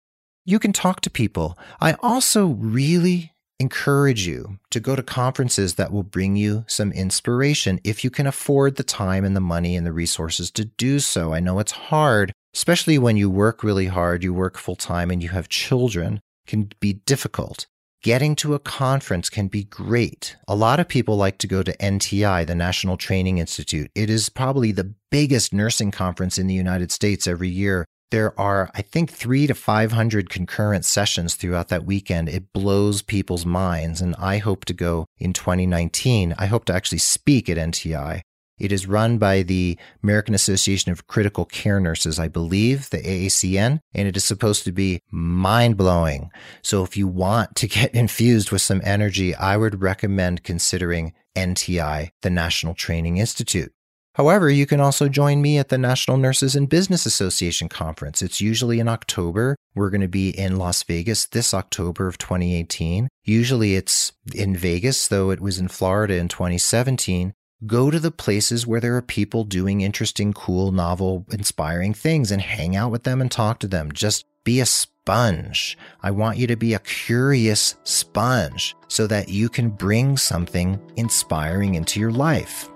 You 0.45 0.59
can 0.59 0.73
talk 0.73 1.01
to 1.01 1.09
people. 1.09 1.57
I 1.81 1.93
also 2.03 2.47
really 2.47 3.32
encourage 3.59 4.27
you 4.27 4.59
to 4.71 4.79
go 4.79 4.95
to 4.95 5.03
conferences 5.03 5.75
that 5.75 5.91
will 5.91 6.03
bring 6.03 6.35
you 6.35 6.65
some 6.67 6.91
inspiration 6.91 7.79
if 7.83 8.03
you 8.03 8.09
can 8.09 8.27
afford 8.27 8.75
the 8.75 8.83
time 8.83 9.23
and 9.23 9.35
the 9.35 9.41
money 9.41 9.75
and 9.75 9.85
the 9.85 9.93
resources 9.93 10.51
to 10.51 10.65
do 10.65 10.99
so. 10.99 11.33
I 11.33 11.39
know 11.39 11.59
it's 11.59 11.71
hard, 11.71 12.33
especially 12.53 12.97
when 12.97 13.17
you 13.17 13.29
work 13.29 13.63
really 13.63 13.87
hard, 13.87 14.23
you 14.23 14.33
work 14.33 14.57
full 14.57 14.75
time 14.75 15.11
and 15.11 15.21
you 15.21 15.29
have 15.29 15.49
children 15.49 16.19
can 16.45 16.69
be 16.79 16.93
difficult. 16.93 17.67
Getting 18.03 18.35
to 18.37 18.53
a 18.53 18.59
conference 18.59 19.29
can 19.29 19.47
be 19.47 19.63
great. 19.63 20.35
A 20.45 20.55
lot 20.55 20.81
of 20.81 20.89
people 20.89 21.15
like 21.15 21.37
to 21.37 21.47
go 21.47 21.63
to 21.63 21.77
NTI, 21.77 22.45
the 22.45 22.53
National 22.53 22.97
Training 22.97 23.37
Institute. 23.37 23.89
It 23.95 24.09
is 24.09 24.27
probably 24.27 24.73
the 24.73 24.93
biggest 25.09 25.53
nursing 25.53 25.89
conference 25.89 26.37
in 26.37 26.47
the 26.47 26.53
United 26.53 26.91
States 26.91 27.27
every 27.27 27.47
year 27.47 27.85
there 28.13 28.39
are, 28.39 28.69
I 28.75 28.83
think, 28.83 29.09
three 29.09 29.47
to 29.47 29.55
500 29.55 30.29
concurrent 30.29 30.85
sessions 30.85 31.33
throughout 31.33 31.69
that 31.69 31.83
weekend. 31.83 32.29
It 32.29 32.53
blows 32.53 33.01
people's 33.01 33.43
minds. 33.43 34.01
And 34.01 34.15
I 34.19 34.37
hope 34.37 34.65
to 34.65 34.73
go 34.73 35.07
in 35.17 35.33
2019. 35.33 36.35
I 36.37 36.45
hope 36.45 36.65
to 36.65 36.73
actually 36.75 36.99
speak 36.99 37.49
at 37.49 37.57
NTI. 37.57 38.21
It 38.59 38.71
is 38.71 38.85
run 38.85 39.17
by 39.17 39.41
the 39.41 39.79
American 40.03 40.35
Association 40.35 40.91
of 40.91 41.07
Critical 41.07 41.45
Care 41.45 41.79
Nurses, 41.79 42.19
I 42.19 42.27
believe, 42.27 42.91
the 42.91 42.99
AACN, 42.99 43.79
and 43.95 44.07
it 44.07 44.15
is 44.15 44.23
supposed 44.23 44.63
to 44.65 44.71
be 44.71 44.99
mind 45.09 45.75
blowing. 45.75 46.29
So 46.61 46.83
if 46.83 46.95
you 46.95 47.07
want 47.07 47.55
to 47.55 47.67
get 47.67 47.95
infused 47.95 48.51
with 48.51 48.61
some 48.61 48.81
energy, 48.83 49.33
I 49.33 49.57
would 49.57 49.81
recommend 49.81 50.43
considering 50.43 51.13
NTI, 51.35 52.11
the 52.21 52.29
National 52.29 52.75
Training 52.75 53.17
Institute. 53.17 53.73
However, 54.15 54.47
you 54.49 54.67
can 54.67 54.79
also 54.79 55.09
join 55.09 55.41
me 55.41 55.57
at 55.57 55.69
the 55.69 55.77
National 55.77 56.17
Nurses 56.17 56.55
in 56.55 56.67
Business 56.67 57.05
Association 57.07 57.67
conference. 57.67 58.21
It's 58.21 58.39
usually 58.39 58.79
in 58.79 58.87
October. 58.87 59.55
We're 59.73 59.89
going 59.89 60.01
to 60.01 60.07
be 60.07 60.29
in 60.29 60.57
Las 60.57 60.83
Vegas 60.83 61.25
this 61.25 61.51
October 61.53 62.07
of 62.07 62.19
2018. 62.19 63.07
Usually 63.23 63.75
it's 63.75 64.11
in 64.33 64.55
Vegas, 64.55 65.07
though 65.07 65.31
it 65.31 65.39
was 65.39 65.57
in 65.57 65.67
Florida 65.67 66.15
in 66.15 66.27
2017. 66.27 67.33
Go 67.65 67.89
to 67.89 67.99
the 67.99 68.11
places 68.11 68.67
where 68.67 68.79
there 68.79 68.95
are 68.95 69.01
people 69.01 69.45
doing 69.45 69.81
interesting, 69.81 70.31
cool, 70.31 70.71
novel, 70.71 71.25
inspiring 71.31 71.93
things 71.93 72.29
and 72.29 72.41
hang 72.41 72.75
out 72.75 72.91
with 72.91 73.03
them 73.03 73.19
and 73.19 73.31
talk 73.31 73.59
to 73.59 73.67
them. 73.67 73.91
Just 73.91 74.25
be 74.43 74.59
a 74.59 74.65
sponge. 74.65 75.77
I 76.03 76.11
want 76.11 76.37
you 76.37 76.45
to 76.47 76.55
be 76.55 76.73
a 76.73 76.79
curious 76.79 77.75
sponge 77.83 78.75
so 78.89 79.07
that 79.07 79.29
you 79.29 79.49
can 79.49 79.69
bring 79.69 80.17
something 80.17 80.79
inspiring 80.97 81.75
into 81.75 81.99
your 81.99 82.11
life. 82.11 82.69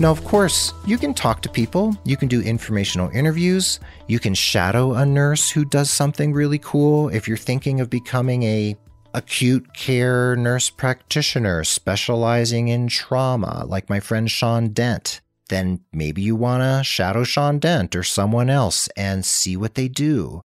Now, 0.00 0.12
of 0.12 0.24
course, 0.24 0.74
you 0.86 0.96
can 0.96 1.12
talk 1.12 1.42
to 1.42 1.48
people, 1.48 1.96
you 2.04 2.16
can 2.16 2.28
do 2.28 2.40
informational 2.40 3.10
interviews, 3.10 3.80
you 4.06 4.20
can 4.20 4.32
shadow 4.32 4.92
a 4.94 5.04
nurse 5.04 5.50
who 5.50 5.64
does 5.64 5.90
something 5.90 6.32
really 6.32 6.58
cool. 6.58 7.08
If 7.08 7.26
you're 7.26 7.36
thinking 7.36 7.80
of 7.80 7.90
becoming 7.90 8.44
a 8.44 8.76
acute 9.12 9.74
care 9.74 10.36
nurse 10.36 10.70
practitioner 10.70 11.64
specializing 11.64 12.68
in 12.68 12.86
trauma, 12.86 13.64
like 13.66 13.90
my 13.90 13.98
friend 13.98 14.30
Sean 14.30 14.68
Dent, 14.68 15.20
then 15.48 15.80
maybe 15.92 16.22
you 16.22 16.36
want 16.36 16.62
to 16.62 16.84
shadow 16.84 17.24
Sean 17.24 17.58
Dent 17.58 17.96
or 17.96 18.04
someone 18.04 18.48
else 18.48 18.88
and 18.96 19.24
see 19.26 19.56
what 19.56 19.74
they 19.74 19.88
do. 19.88 20.42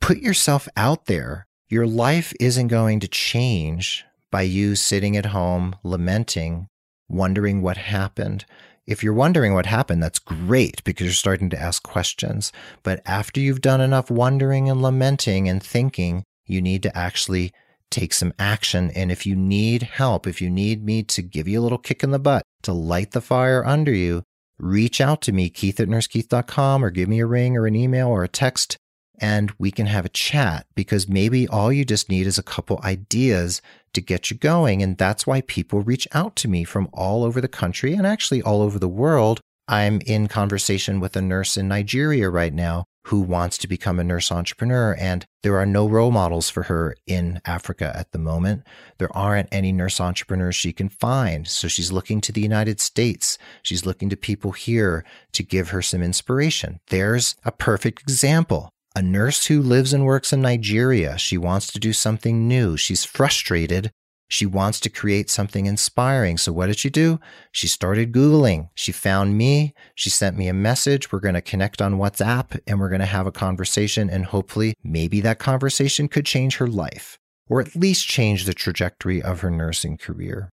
Put 0.00 0.18
yourself 0.18 0.68
out 0.76 1.06
there. 1.06 1.48
Your 1.68 1.88
life 1.88 2.32
isn't 2.38 2.68
going 2.68 3.00
to 3.00 3.08
change 3.08 4.04
by 4.30 4.42
you 4.42 4.76
sitting 4.76 5.16
at 5.16 5.26
home 5.26 5.74
lamenting, 5.82 6.68
wondering 7.08 7.62
what 7.62 7.78
happened. 7.78 8.44
If 8.86 9.02
you're 9.02 9.14
wondering 9.14 9.54
what 9.54 9.66
happened, 9.66 10.02
that's 10.02 10.18
great 10.18 10.82
because 10.82 11.06
you're 11.06 11.14
starting 11.14 11.50
to 11.50 11.60
ask 11.60 11.82
questions. 11.82 12.52
But 12.82 13.00
after 13.06 13.40
you've 13.40 13.60
done 13.60 13.80
enough 13.80 14.10
wondering 14.10 14.68
and 14.68 14.82
lamenting 14.82 15.48
and 15.48 15.62
thinking, 15.62 16.24
you 16.46 16.60
need 16.60 16.82
to 16.82 16.96
actually 16.96 17.52
take 17.90 18.12
some 18.12 18.32
action. 18.38 18.90
And 18.90 19.12
if 19.12 19.24
you 19.24 19.36
need 19.36 19.82
help, 19.82 20.26
if 20.26 20.42
you 20.42 20.50
need 20.50 20.84
me 20.84 21.04
to 21.04 21.22
give 21.22 21.46
you 21.46 21.60
a 21.60 21.62
little 21.62 21.78
kick 21.78 22.02
in 22.02 22.10
the 22.10 22.18
butt 22.18 22.42
to 22.62 22.72
light 22.72 23.12
the 23.12 23.20
fire 23.20 23.64
under 23.64 23.92
you, 23.92 24.24
reach 24.58 25.00
out 25.00 25.20
to 25.22 25.32
me, 25.32 25.48
keith 25.48 25.78
at 25.78 25.88
nursekeith.com, 25.88 26.84
or 26.84 26.90
give 26.90 27.08
me 27.08 27.20
a 27.20 27.26
ring 27.26 27.56
or 27.56 27.66
an 27.66 27.76
email 27.76 28.08
or 28.08 28.24
a 28.24 28.28
text, 28.28 28.76
and 29.22 29.52
we 29.56 29.70
can 29.70 29.86
have 29.86 30.04
a 30.04 30.10
chat 30.10 30.66
because 30.74 31.08
maybe 31.08 31.46
all 31.46 31.72
you 31.72 31.84
just 31.84 32.10
need 32.10 32.26
is 32.26 32.38
a 32.38 32.42
couple 32.42 32.80
ideas 32.82 33.62
to 33.94 34.00
get 34.00 34.30
you 34.30 34.36
going. 34.36 34.82
And 34.82 34.98
that's 34.98 35.26
why 35.26 35.42
people 35.42 35.80
reach 35.80 36.08
out 36.12 36.34
to 36.36 36.48
me 36.48 36.64
from 36.64 36.88
all 36.92 37.22
over 37.22 37.40
the 37.40 37.48
country 37.48 37.94
and 37.94 38.06
actually 38.06 38.42
all 38.42 38.60
over 38.60 38.78
the 38.78 38.88
world. 38.88 39.40
I'm 39.68 40.00
in 40.04 40.26
conversation 40.26 40.98
with 40.98 41.14
a 41.16 41.22
nurse 41.22 41.56
in 41.56 41.68
Nigeria 41.68 42.28
right 42.28 42.52
now 42.52 42.84
who 43.06 43.20
wants 43.20 43.58
to 43.58 43.68
become 43.68 43.98
a 43.98 44.04
nurse 44.04 44.30
entrepreneur. 44.30 44.94
And 44.98 45.24
there 45.42 45.56
are 45.56 45.66
no 45.66 45.88
role 45.88 46.10
models 46.10 46.50
for 46.50 46.64
her 46.64 46.96
in 47.06 47.40
Africa 47.44 47.92
at 47.96 48.12
the 48.12 48.18
moment. 48.18 48.64
There 48.98 49.14
aren't 49.16 49.48
any 49.52 49.72
nurse 49.72 50.00
entrepreneurs 50.00 50.56
she 50.56 50.72
can 50.72 50.88
find. 50.88 51.46
So 51.46 51.68
she's 51.68 51.92
looking 51.92 52.20
to 52.22 52.32
the 52.32 52.40
United 52.40 52.80
States. 52.80 53.38
She's 53.62 53.86
looking 53.86 54.08
to 54.10 54.16
people 54.16 54.52
here 54.52 55.04
to 55.32 55.42
give 55.42 55.70
her 55.70 55.82
some 55.82 56.02
inspiration. 56.02 56.80
There's 56.88 57.36
a 57.44 57.52
perfect 57.52 58.02
example 58.02 58.71
a 58.94 59.02
nurse 59.02 59.46
who 59.46 59.62
lives 59.62 59.92
and 59.92 60.04
works 60.04 60.32
in 60.32 60.42
Nigeria. 60.42 61.18
She 61.18 61.38
wants 61.38 61.72
to 61.72 61.78
do 61.78 61.92
something 61.92 62.46
new. 62.46 62.76
She's 62.76 63.04
frustrated. 63.04 63.90
She 64.28 64.46
wants 64.46 64.80
to 64.80 64.88
create 64.88 65.28
something 65.28 65.66
inspiring. 65.66 66.38
So, 66.38 66.52
what 66.52 66.68
did 66.68 66.78
she 66.78 66.88
do? 66.88 67.20
She 67.52 67.68
started 67.68 68.12
Googling. 68.12 68.70
She 68.74 68.90
found 68.90 69.36
me. 69.36 69.74
She 69.94 70.08
sent 70.08 70.38
me 70.38 70.48
a 70.48 70.54
message. 70.54 71.12
We're 71.12 71.20
going 71.20 71.34
to 71.34 71.42
connect 71.42 71.82
on 71.82 71.98
WhatsApp 71.98 72.58
and 72.66 72.80
we're 72.80 72.88
going 72.88 73.00
to 73.00 73.06
have 73.06 73.26
a 73.26 73.32
conversation. 73.32 74.08
And 74.08 74.24
hopefully, 74.24 74.74
maybe 74.82 75.20
that 75.20 75.38
conversation 75.38 76.08
could 76.08 76.24
change 76.24 76.56
her 76.56 76.66
life 76.66 77.18
or 77.48 77.60
at 77.60 77.76
least 77.76 78.08
change 78.08 78.46
the 78.46 78.54
trajectory 78.54 79.20
of 79.20 79.40
her 79.40 79.50
nursing 79.50 79.98
career. 79.98 80.48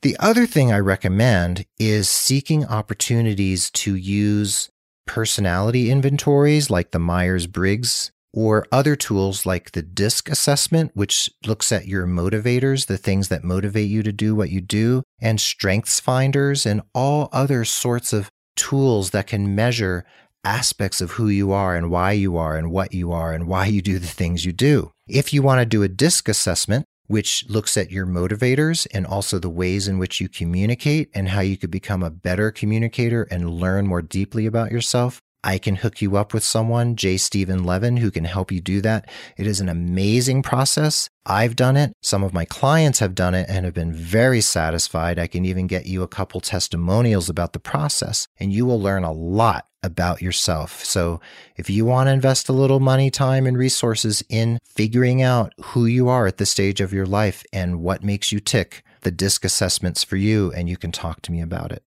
The 0.00 0.16
other 0.18 0.46
thing 0.46 0.72
I 0.72 0.78
recommend 0.78 1.66
is 1.78 2.08
seeking 2.08 2.64
opportunities 2.64 3.70
to 3.72 3.94
use 3.94 4.70
personality 5.08 5.90
inventories 5.90 6.70
like 6.70 6.92
the 6.92 7.00
Myers 7.00 7.48
Briggs, 7.48 8.12
or 8.32 8.66
other 8.70 8.94
tools 8.94 9.46
like 9.46 9.72
the 9.72 9.82
DISC 9.82 10.28
assessment, 10.28 10.92
which 10.94 11.30
looks 11.46 11.72
at 11.72 11.88
your 11.88 12.06
motivators, 12.06 12.86
the 12.86 12.98
things 12.98 13.28
that 13.28 13.42
motivate 13.42 13.88
you 13.88 14.02
to 14.02 14.12
do 14.12 14.34
what 14.34 14.50
you 14.50 14.60
do, 14.60 15.02
and 15.20 15.40
strengths 15.40 15.98
finders, 15.98 16.64
and 16.66 16.82
all 16.94 17.28
other 17.32 17.64
sorts 17.64 18.12
of 18.12 18.30
tools 18.54 19.10
that 19.10 19.26
can 19.26 19.54
measure 19.54 20.04
aspects 20.44 21.00
of 21.00 21.12
who 21.12 21.28
you 21.28 21.52
are 21.52 21.74
and 21.74 21.90
why 21.90 22.12
you 22.12 22.36
are 22.36 22.56
and 22.56 22.70
what 22.70 22.92
you 22.92 23.10
are 23.10 23.32
and 23.32 23.48
why 23.48 23.66
you 23.66 23.82
do 23.82 23.98
the 23.98 24.06
things 24.06 24.44
you 24.44 24.52
do. 24.52 24.92
If 25.08 25.32
you 25.32 25.42
want 25.42 25.60
to 25.60 25.66
do 25.66 25.82
a 25.82 25.88
DISC 25.88 26.28
assessment, 26.28 26.84
which 27.08 27.44
looks 27.48 27.76
at 27.76 27.90
your 27.90 28.06
motivators 28.06 28.86
and 28.94 29.06
also 29.06 29.38
the 29.38 29.50
ways 29.50 29.88
in 29.88 29.98
which 29.98 30.20
you 30.20 30.28
communicate 30.28 31.10
and 31.14 31.28
how 31.30 31.40
you 31.40 31.56
could 31.56 31.70
become 31.70 32.02
a 32.02 32.10
better 32.10 32.50
communicator 32.50 33.24
and 33.24 33.50
learn 33.50 33.86
more 33.86 34.02
deeply 34.02 34.46
about 34.46 34.70
yourself. 34.70 35.20
I 35.44 35.58
can 35.58 35.76
hook 35.76 36.02
you 36.02 36.16
up 36.16 36.34
with 36.34 36.42
someone, 36.42 36.96
J. 36.96 37.16
Stephen 37.16 37.64
Levin, 37.64 37.98
who 37.98 38.10
can 38.10 38.24
help 38.24 38.50
you 38.50 38.60
do 38.60 38.80
that. 38.80 39.08
It 39.36 39.46
is 39.46 39.60
an 39.60 39.68
amazing 39.68 40.42
process. 40.42 41.08
I've 41.24 41.56
done 41.56 41.76
it. 41.76 41.92
Some 42.02 42.24
of 42.24 42.34
my 42.34 42.44
clients 42.44 42.98
have 42.98 43.14
done 43.14 43.34
it 43.34 43.48
and 43.48 43.64
have 43.64 43.74
been 43.74 43.92
very 43.92 44.40
satisfied. 44.40 45.18
I 45.18 45.26
can 45.26 45.44
even 45.44 45.66
get 45.66 45.86
you 45.86 46.02
a 46.02 46.08
couple 46.08 46.40
testimonials 46.40 47.28
about 47.28 47.52
the 47.52 47.60
process, 47.60 48.26
and 48.40 48.52
you 48.52 48.66
will 48.66 48.80
learn 48.80 49.04
a 49.04 49.12
lot 49.12 49.66
about 49.82 50.20
yourself. 50.20 50.84
So 50.84 51.20
if 51.56 51.70
you 51.70 51.84
want 51.84 52.08
to 52.08 52.12
invest 52.12 52.48
a 52.48 52.52
little 52.52 52.80
money, 52.80 53.10
time, 53.10 53.46
and 53.46 53.56
resources 53.56 54.24
in 54.28 54.58
figuring 54.64 55.22
out 55.22 55.52
who 55.60 55.86
you 55.86 56.08
are 56.08 56.26
at 56.26 56.38
this 56.38 56.50
stage 56.50 56.80
of 56.80 56.92
your 56.92 57.06
life 57.06 57.44
and 57.52 57.80
what 57.80 58.02
makes 58.02 58.32
you 58.32 58.40
tick, 58.40 58.82
the 59.02 59.12
DISC 59.12 59.44
assessment's 59.44 60.02
for 60.02 60.16
you, 60.16 60.52
and 60.52 60.68
you 60.68 60.76
can 60.76 60.90
talk 60.90 61.22
to 61.22 61.32
me 61.32 61.40
about 61.40 61.70
it. 61.70 61.84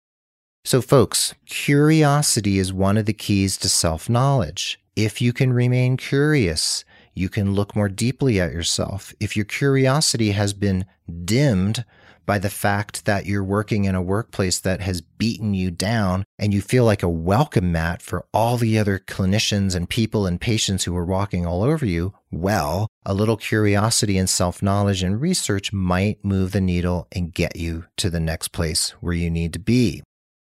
So, 0.63 0.79
folks, 0.79 1.33
curiosity 1.47 2.59
is 2.59 2.71
one 2.71 2.95
of 2.97 3.07
the 3.07 3.13
keys 3.13 3.57
to 3.57 3.69
self 3.69 4.07
knowledge. 4.09 4.79
If 4.95 5.19
you 5.19 5.33
can 5.33 5.53
remain 5.53 5.97
curious, 5.97 6.85
you 7.15 7.29
can 7.29 7.53
look 7.53 7.75
more 7.75 7.89
deeply 7.89 8.39
at 8.39 8.51
yourself. 8.51 9.13
If 9.19 9.35
your 9.35 9.45
curiosity 9.45 10.31
has 10.31 10.53
been 10.53 10.85
dimmed 11.25 11.83
by 12.27 12.37
the 12.37 12.49
fact 12.49 13.05
that 13.05 13.25
you're 13.25 13.43
working 13.43 13.85
in 13.85 13.95
a 13.95 14.01
workplace 14.01 14.59
that 14.59 14.81
has 14.81 15.01
beaten 15.01 15.55
you 15.55 15.71
down 15.71 16.23
and 16.37 16.53
you 16.53 16.61
feel 16.61 16.85
like 16.85 17.01
a 17.01 17.09
welcome 17.09 17.71
mat 17.71 18.01
for 18.01 18.25
all 18.31 18.57
the 18.57 18.77
other 18.77 18.99
clinicians 18.99 19.75
and 19.75 19.89
people 19.89 20.27
and 20.27 20.39
patients 20.39 20.83
who 20.83 20.95
are 20.95 21.05
walking 21.05 21.45
all 21.45 21.63
over 21.63 21.85
you, 21.85 22.13
well, 22.29 22.87
a 23.03 23.15
little 23.15 23.37
curiosity 23.37 24.15
and 24.15 24.29
self 24.29 24.61
knowledge 24.61 25.01
and 25.01 25.19
research 25.19 25.73
might 25.73 26.23
move 26.23 26.51
the 26.51 26.61
needle 26.61 27.07
and 27.11 27.33
get 27.33 27.55
you 27.55 27.85
to 27.97 28.11
the 28.11 28.19
next 28.19 28.49
place 28.49 28.91
where 29.01 29.13
you 29.13 29.31
need 29.31 29.53
to 29.53 29.59
be. 29.59 30.03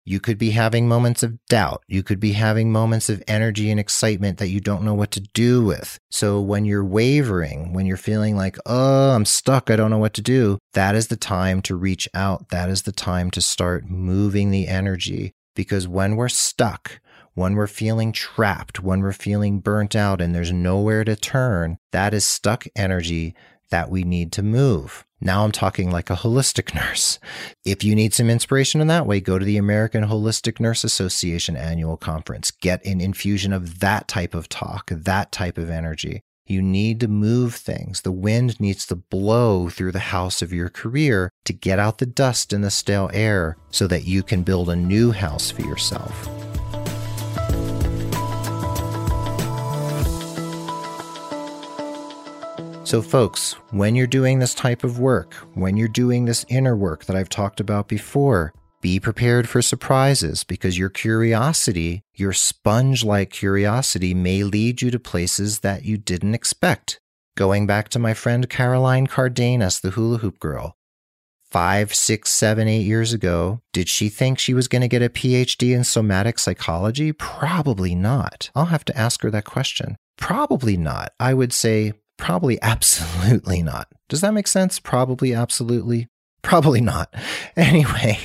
You 0.04 0.18
could 0.18 0.38
be 0.38 0.50
having 0.50 0.88
moments 0.88 1.22
of 1.22 1.38
doubt. 1.46 1.84
You 1.86 2.02
could 2.02 2.18
be 2.18 2.32
having 2.32 2.72
moments 2.72 3.08
of 3.08 3.22
energy 3.28 3.70
and 3.70 3.78
excitement 3.78 4.38
that 4.38 4.48
you 4.48 4.60
don't 4.60 4.82
know 4.82 4.94
what 4.94 5.12
to 5.12 5.20
do 5.20 5.64
with. 5.64 5.98
So 6.10 6.40
when 6.40 6.64
you're 6.64 6.84
wavering, 6.84 7.72
when 7.72 7.86
you're 7.86 7.96
feeling 7.96 8.36
like, 8.36 8.56
oh, 8.66 9.10
I'm 9.10 9.24
stuck, 9.24 9.70
I 9.70 9.76
don't 9.76 9.90
know 9.90 9.98
what 9.98 10.14
to 10.14 10.22
do, 10.22 10.58
that 10.72 10.94
is 10.94 11.08
the 11.08 11.16
time 11.16 11.62
to 11.62 11.76
reach 11.76 12.08
out. 12.14 12.48
That 12.48 12.68
is 12.68 12.82
the 12.82 12.92
time 12.92 13.30
to 13.32 13.40
start 13.40 13.88
moving 13.88 14.50
the 14.50 14.66
energy. 14.66 15.32
Because 15.54 15.86
when 15.86 16.16
we're 16.16 16.28
stuck, 16.28 17.00
when 17.34 17.54
we're 17.54 17.66
feeling 17.66 18.12
trapped, 18.12 18.82
when 18.82 19.00
we're 19.00 19.12
feeling 19.12 19.60
burnt 19.60 19.94
out 19.94 20.20
and 20.20 20.34
there's 20.34 20.52
nowhere 20.52 21.04
to 21.04 21.14
turn, 21.14 21.78
that 21.92 22.12
is 22.12 22.26
stuck 22.26 22.66
energy 22.74 23.34
that 23.70 23.90
we 23.90 24.02
need 24.02 24.32
to 24.32 24.42
move. 24.42 25.04
Now 25.24 25.44
I'm 25.44 25.52
talking 25.52 25.92
like 25.92 26.10
a 26.10 26.16
holistic 26.16 26.74
nurse. 26.74 27.20
If 27.64 27.84
you 27.84 27.94
need 27.94 28.12
some 28.12 28.28
inspiration 28.28 28.80
in 28.80 28.88
that 28.88 29.06
way, 29.06 29.20
go 29.20 29.38
to 29.38 29.44
the 29.44 29.56
American 29.56 30.06
Holistic 30.06 30.58
Nurse 30.58 30.82
Association 30.82 31.56
annual 31.56 31.96
conference. 31.96 32.50
Get 32.50 32.84
an 32.84 33.00
infusion 33.00 33.52
of 33.52 33.78
that 33.78 34.08
type 34.08 34.34
of 34.34 34.48
talk, 34.48 34.90
that 34.90 35.30
type 35.30 35.58
of 35.58 35.70
energy. 35.70 36.22
You 36.44 36.60
need 36.60 36.98
to 37.00 37.08
move 37.08 37.54
things. 37.54 38.00
The 38.00 38.10
wind 38.10 38.58
needs 38.58 38.84
to 38.86 38.96
blow 38.96 39.68
through 39.68 39.92
the 39.92 40.00
house 40.00 40.42
of 40.42 40.52
your 40.52 40.68
career 40.68 41.30
to 41.44 41.52
get 41.52 41.78
out 41.78 41.98
the 41.98 42.06
dust 42.06 42.52
and 42.52 42.64
the 42.64 42.70
stale 42.72 43.08
air 43.14 43.56
so 43.70 43.86
that 43.86 44.04
you 44.04 44.24
can 44.24 44.42
build 44.42 44.68
a 44.68 44.74
new 44.74 45.12
house 45.12 45.52
for 45.52 45.62
yourself. 45.62 46.28
So, 52.92 53.00
folks, 53.00 53.54
when 53.70 53.94
you're 53.94 54.06
doing 54.06 54.38
this 54.38 54.52
type 54.52 54.84
of 54.84 54.98
work, 54.98 55.32
when 55.54 55.78
you're 55.78 55.88
doing 55.88 56.26
this 56.26 56.44
inner 56.50 56.76
work 56.76 57.06
that 57.06 57.16
I've 57.16 57.30
talked 57.30 57.58
about 57.58 57.88
before, 57.88 58.52
be 58.82 59.00
prepared 59.00 59.48
for 59.48 59.62
surprises 59.62 60.44
because 60.44 60.76
your 60.76 60.90
curiosity, 60.90 62.02
your 62.12 62.34
sponge 62.34 63.02
like 63.02 63.30
curiosity, 63.30 64.12
may 64.12 64.42
lead 64.42 64.82
you 64.82 64.90
to 64.90 64.98
places 64.98 65.60
that 65.60 65.86
you 65.86 65.96
didn't 65.96 66.34
expect. 66.34 67.00
Going 67.34 67.66
back 67.66 67.88
to 67.88 67.98
my 67.98 68.12
friend 68.12 68.50
Caroline 68.50 69.06
Cardenas, 69.06 69.80
the 69.80 69.92
hula 69.92 70.18
hoop 70.18 70.38
girl. 70.38 70.76
Five, 71.50 71.94
six, 71.94 72.28
seven, 72.28 72.68
eight 72.68 72.84
years 72.84 73.14
ago, 73.14 73.62
did 73.72 73.88
she 73.88 74.10
think 74.10 74.38
she 74.38 74.52
was 74.52 74.68
going 74.68 74.82
to 74.82 74.86
get 74.86 75.00
a 75.00 75.08
PhD 75.08 75.74
in 75.74 75.84
somatic 75.84 76.38
psychology? 76.38 77.12
Probably 77.12 77.94
not. 77.94 78.50
I'll 78.54 78.66
have 78.66 78.84
to 78.84 78.98
ask 78.98 79.22
her 79.22 79.30
that 79.30 79.46
question. 79.46 79.96
Probably 80.18 80.76
not. 80.76 81.12
I 81.18 81.32
would 81.32 81.54
say 81.54 81.94
probably 82.16 82.60
absolutely 82.62 83.62
not. 83.62 83.88
Does 84.08 84.20
that 84.20 84.34
make 84.34 84.46
sense? 84.46 84.78
Probably 84.78 85.34
absolutely. 85.34 86.08
Probably 86.42 86.80
not. 86.80 87.14
Anyway, 87.54 88.18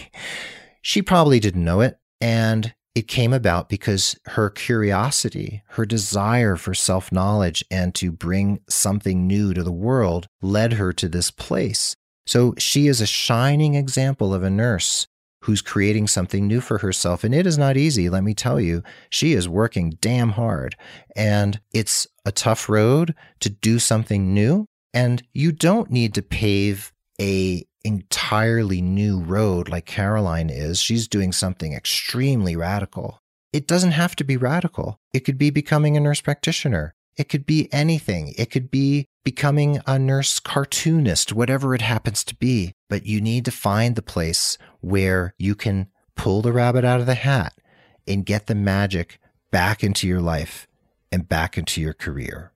she 0.82 1.02
probably 1.02 1.39
didn't 1.39 1.65
know 1.65 1.82
it. 1.82 2.00
And 2.21 2.73
it 2.95 3.08
came 3.08 3.34
about 3.34 3.69
because 3.69 4.17
her 4.26 4.50
curiosity, 4.50 5.62
her 5.71 5.86
desire 5.86 6.56
for 6.56 6.73
self 6.73 7.12
knowledge 7.12 7.63
and 7.69 7.93
to 7.95 8.12
bring 8.12 8.60
something 8.69 9.28
new 9.28 9.54
to 9.54 9.63
the 9.63 9.71
world 9.71 10.28
led 10.41 10.73
her 10.73 10.93
to 10.93 11.08
this 11.08 11.30
place. 11.30 11.95
So 12.26 12.56
she 12.58 12.88
is 12.88 13.02
a 13.02 13.06
shining 13.06 13.76
example 13.76 14.34
of 14.34 14.43
a 14.43 14.50
nurse 14.50 15.08
who's 15.48 15.62
creating 15.62 16.06
something 16.06 16.46
new 16.46 16.60
for 16.60 16.80
herself. 16.80 17.24
And 17.24 17.34
it 17.34 17.48
is 17.48 17.58
not 17.58 17.78
easy, 17.78 18.10
let 18.10 18.22
me 18.22 18.34
tell 18.34 18.60
you. 18.60 18.84
She 19.10 19.32
is 19.32 19.48
working 19.48 19.98
damn 20.02 20.32
hard. 20.32 20.76
And 21.16 21.62
it's 21.74 22.06
a 22.26 22.34
tough 22.34 22.68
road 22.68 23.16
to 23.40 23.50
do 23.50 23.80
something 23.80 24.34
new. 24.34 24.66
And 24.94 25.24
you 25.34 25.54
don't 25.54 25.90
need 25.90 26.14
to 26.16 26.22
pave 26.22 26.92
a 27.20 27.64
entirely 27.86 28.82
new 28.82 29.22
road 29.22 29.70
like 29.70 29.86
Caroline 29.86 30.50
is. 30.50 30.82
She's 30.82 31.08
doing 31.08 31.32
something 31.32 31.72
extremely 31.72 32.58
radical. 32.58 33.22
It 33.54 33.68
doesn't 33.68 33.92
have 33.92 34.18
to 34.18 34.26
be 34.26 34.36
radical. 34.36 35.00
It 35.14 35.22
could 35.22 35.38
be 35.38 35.50
becoming 35.50 35.96
a 35.96 36.02
nurse 36.02 36.20
practitioner. 36.20 36.94
It 37.18 37.30
could 37.30 37.46
be 37.46 37.68
anything. 37.74 38.34
It 38.38 38.52
could 38.52 38.70
be 38.70 39.06
becoming 39.24 39.82
a 39.88 39.98
nurse 39.98 40.40
cartoonist, 40.40 41.34
whatever 41.34 41.74
it 41.74 41.82
happens 41.82 42.24
to 42.26 42.36
be. 42.36 42.74
But 42.90 43.06
you 43.06 43.20
need 43.20 43.44
to 43.46 43.52
find 43.52 43.96
the 43.96 44.02
place 44.02 44.58
where 44.82 45.34
you 45.38 45.56
can 45.56 45.88
pull 46.16 46.42
the 46.42 46.54
rabbit 46.54 46.86
out 46.86 47.00
of 47.00 47.06
the 47.08 47.16
hat 47.16 47.54
and 48.08 48.26
get 48.26 48.48
the 48.48 48.56
magic 48.56 49.20
back 49.52 49.84
into 49.84 50.08
your 50.08 50.22
life 50.22 50.68
and 51.12 51.28
back 51.28 51.58
into 51.58 51.82
your 51.82 51.94
career. 51.94 52.52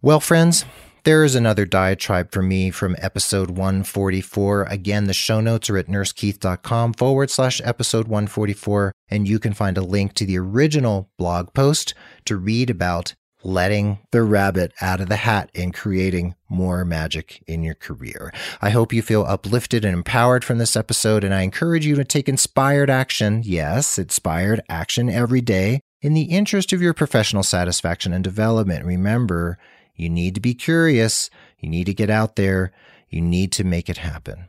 Well, 0.00 0.20
friends, 0.20 0.64
there 1.04 1.24
is 1.24 1.34
another 1.34 1.66
diatribe 1.66 2.30
for 2.30 2.42
me 2.42 2.70
from 2.70 2.94
episode 2.98 3.50
144. 3.50 4.64
Again, 4.64 5.04
the 5.04 5.12
show 5.12 5.40
notes 5.40 5.68
are 5.68 5.76
at 5.76 5.88
nursekeith.com 5.88 6.92
forward 6.94 7.28
slash 7.30 7.60
episode 7.64 8.06
144, 8.06 8.92
and 9.08 9.26
you 9.26 9.40
can 9.40 9.52
find 9.52 9.76
a 9.76 9.82
link 9.82 10.14
to 10.14 10.26
the 10.26 10.38
original 10.38 11.10
blog 11.18 11.52
post 11.54 11.94
to 12.24 12.36
read 12.36 12.70
about 12.70 13.14
letting 13.44 13.98
the 14.10 14.22
rabbit 14.22 14.72
out 14.80 15.00
of 15.00 15.08
the 15.08 15.16
hat 15.16 15.50
and 15.54 15.74
creating 15.74 16.34
more 16.48 16.84
magic 16.84 17.42
in 17.46 17.62
your 17.62 17.74
career. 17.74 18.32
I 18.60 18.70
hope 18.70 18.92
you 18.92 19.02
feel 19.02 19.24
uplifted 19.24 19.84
and 19.84 19.94
empowered 19.94 20.44
from 20.44 20.58
this 20.58 20.76
episode, 20.76 21.24
and 21.24 21.34
I 21.34 21.42
encourage 21.42 21.86
you 21.86 21.94
to 21.96 22.04
take 22.04 22.28
inspired 22.28 22.90
action. 22.90 23.42
Yes, 23.44 23.98
inspired 23.98 24.62
action 24.68 25.08
every 25.08 25.40
day 25.40 25.80
in 26.00 26.14
the 26.14 26.22
interest 26.22 26.72
of 26.72 26.82
your 26.82 26.94
professional 26.94 27.42
satisfaction 27.42 28.12
and 28.12 28.24
development. 28.24 28.84
Remember, 28.84 29.58
you 29.94 30.08
need 30.08 30.34
to 30.34 30.40
be 30.40 30.54
curious. 30.54 31.30
You 31.58 31.68
need 31.68 31.84
to 31.84 31.94
get 31.94 32.10
out 32.10 32.36
there. 32.36 32.72
You 33.08 33.20
need 33.20 33.52
to 33.52 33.64
make 33.64 33.88
it 33.88 33.98
happen. 33.98 34.46